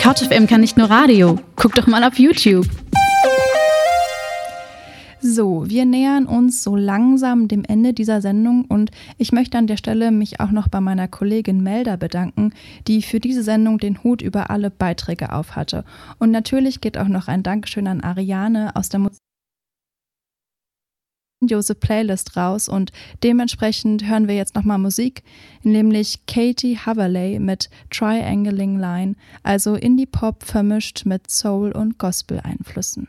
CouchFM 0.00 0.46
kann 0.46 0.60
nicht 0.60 0.76
nur 0.76 0.90
Radio. 0.90 1.38
Guck 1.56 1.74
doch 1.74 1.86
mal 1.86 2.04
auf 2.04 2.18
YouTube. 2.18 2.66
So, 5.20 5.68
wir 5.68 5.86
nähern 5.86 6.26
uns 6.26 6.62
so 6.62 6.76
langsam 6.76 7.48
dem 7.48 7.64
Ende 7.64 7.94
dieser 7.94 8.20
Sendung 8.20 8.66
und 8.66 8.90
ich 9.16 9.32
möchte 9.32 9.56
an 9.56 9.66
der 9.66 9.78
Stelle 9.78 10.10
mich 10.10 10.40
auch 10.40 10.50
noch 10.50 10.68
bei 10.68 10.80
meiner 10.80 11.08
Kollegin 11.08 11.62
Melda 11.62 11.96
bedanken, 11.96 12.52
die 12.86 13.00
für 13.00 13.18
diese 13.18 13.42
Sendung 13.42 13.78
den 13.78 14.04
Hut 14.04 14.20
über 14.20 14.50
alle 14.50 14.70
Beiträge 14.70 15.32
aufhatte. 15.32 15.84
Und 16.18 16.32
natürlich 16.32 16.82
geht 16.82 16.98
auch 16.98 17.08
noch 17.08 17.28
ein 17.28 17.42
Dankeschön 17.42 17.86
an 17.86 18.02
Ariane 18.02 18.76
aus 18.76 18.90
der 18.90 19.00
Musik. 19.00 19.18
grandiose 21.40 21.74
Playlist 21.74 22.36
raus 22.36 22.68
und 22.68 22.92
dementsprechend 23.22 24.06
hören 24.06 24.28
wir 24.28 24.36
jetzt 24.36 24.54
nochmal 24.54 24.78
Musik, 24.78 25.22
nämlich 25.62 26.26
Katie 26.26 26.78
Haverley 26.78 27.38
mit 27.38 27.70
Triangling 27.90 28.78
Line, 28.78 29.14
also 29.42 29.76
Indie-Pop 29.76 30.44
vermischt 30.44 31.06
mit 31.06 31.30
Soul- 31.30 31.72
und 31.72 31.98
Gospel-Einflüssen. 31.98 33.08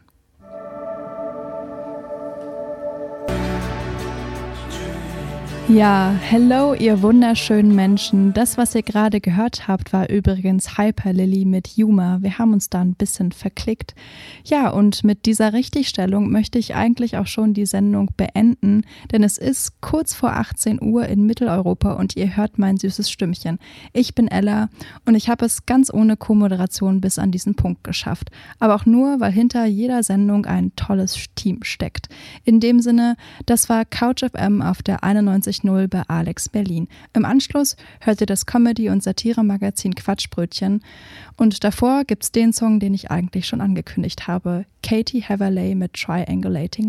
Ja, 5.70 6.15
hello, 6.22 6.74
ihr 6.74 7.01
wunderschönen 7.01 7.76
Menschen. 7.76 8.32
Das, 8.34 8.57
was 8.57 8.74
ihr 8.74 8.84
gerade 8.84 9.20
gehört 9.20 9.68
habt, 9.68 9.91
war 9.91 10.09
übrigens 10.09 10.78
Hyper 10.78 11.11
Lily 11.11 11.43
mit 11.43 11.76
Yuma. 11.76 12.20
Wir 12.22 12.38
haben 12.38 12.53
uns 12.53 12.70
da 12.70 12.80
ein 12.80 12.93
bisschen 12.93 13.34
verklickt. 13.34 13.93
Ja, 14.45 14.70
und 14.70 15.03
mit 15.03 15.26
dieser 15.26 15.51
Richtigstellung 15.51 16.32
möchte 16.32 16.57
ich 16.57 16.76
eigentlich 16.76 17.18
auch 17.18 17.28
schon 17.28 17.53
die 17.53 17.65
Sendung 17.65 18.11
beenden, 18.15 18.84
denn 19.11 19.24
es 19.24 19.38
ist 19.38 19.82
kurz 19.82 20.13
vor 20.13 20.32
18 20.32 20.82
Uhr 20.82 21.05
in 21.05 21.26
Mitteleuropa 21.26 21.91
und 21.95 22.15
ihr 22.15 22.38
hört 22.38 22.57
mein 22.57 22.78
süßes 22.78 23.11
Stimmchen. 23.11 23.59
Ich 23.91 24.15
bin 24.15 24.30
Ella 24.30 24.70
und 25.05 25.15
ich 25.15 25.28
habe 25.28 25.45
es 25.45 25.65
ganz 25.65 25.93
ohne 25.93 26.15
Co-Moderation 26.15 27.01
bis 27.01 27.20
an 27.20 27.32
diesen 27.32 27.55
Punkt 27.55 27.84
geschafft. 27.84 28.30
Aber 28.59 28.74
auch 28.74 28.86
nur, 28.86 29.20
weil 29.20 29.34
hinter 29.34 29.65
jeder 29.65 30.01
Sendung 30.01 30.45
ein 30.45 30.74
tolles 30.78 31.26
Team 31.36 31.59
steckt. 31.63 32.07
In 32.45 32.61
dem 32.61 32.80
Sinne, 32.80 33.18
das 33.45 33.68
war 33.68 33.84
Couch 33.84 34.24
FM 34.24 34.61
auf 34.61 34.82
der 34.82 35.03
91 35.03 35.57
90 35.64 35.89
bei 35.89 36.03
Alex 36.08 36.49
Berlin. 36.49 36.88
Im 37.14 37.26
Anschluss 37.26 37.76
hört 37.99 38.22
ihr 38.22 38.28
das 38.28 38.45
Comedy- 38.45 38.89
und 38.89 39.01
Satire-Magazin 39.01 39.95
Quatschbrötchen. 39.95 40.84
Und 41.36 41.64
davor 41.64 42.03
gibt's 42.05 42.32
den 42.32 42.53
Song, 42.53 42.80
den 42.80 42.93
ich 42.93 43.10
eigentlich 43.10 43.47
schon 43.47 43.62
angekündigt 43.62 44.28
habe: 44.28 44.66
Katie 44.84 45.24
Haverley 45.24 45.74
mit 45.74 45.93
Triangulating 45.93 46.86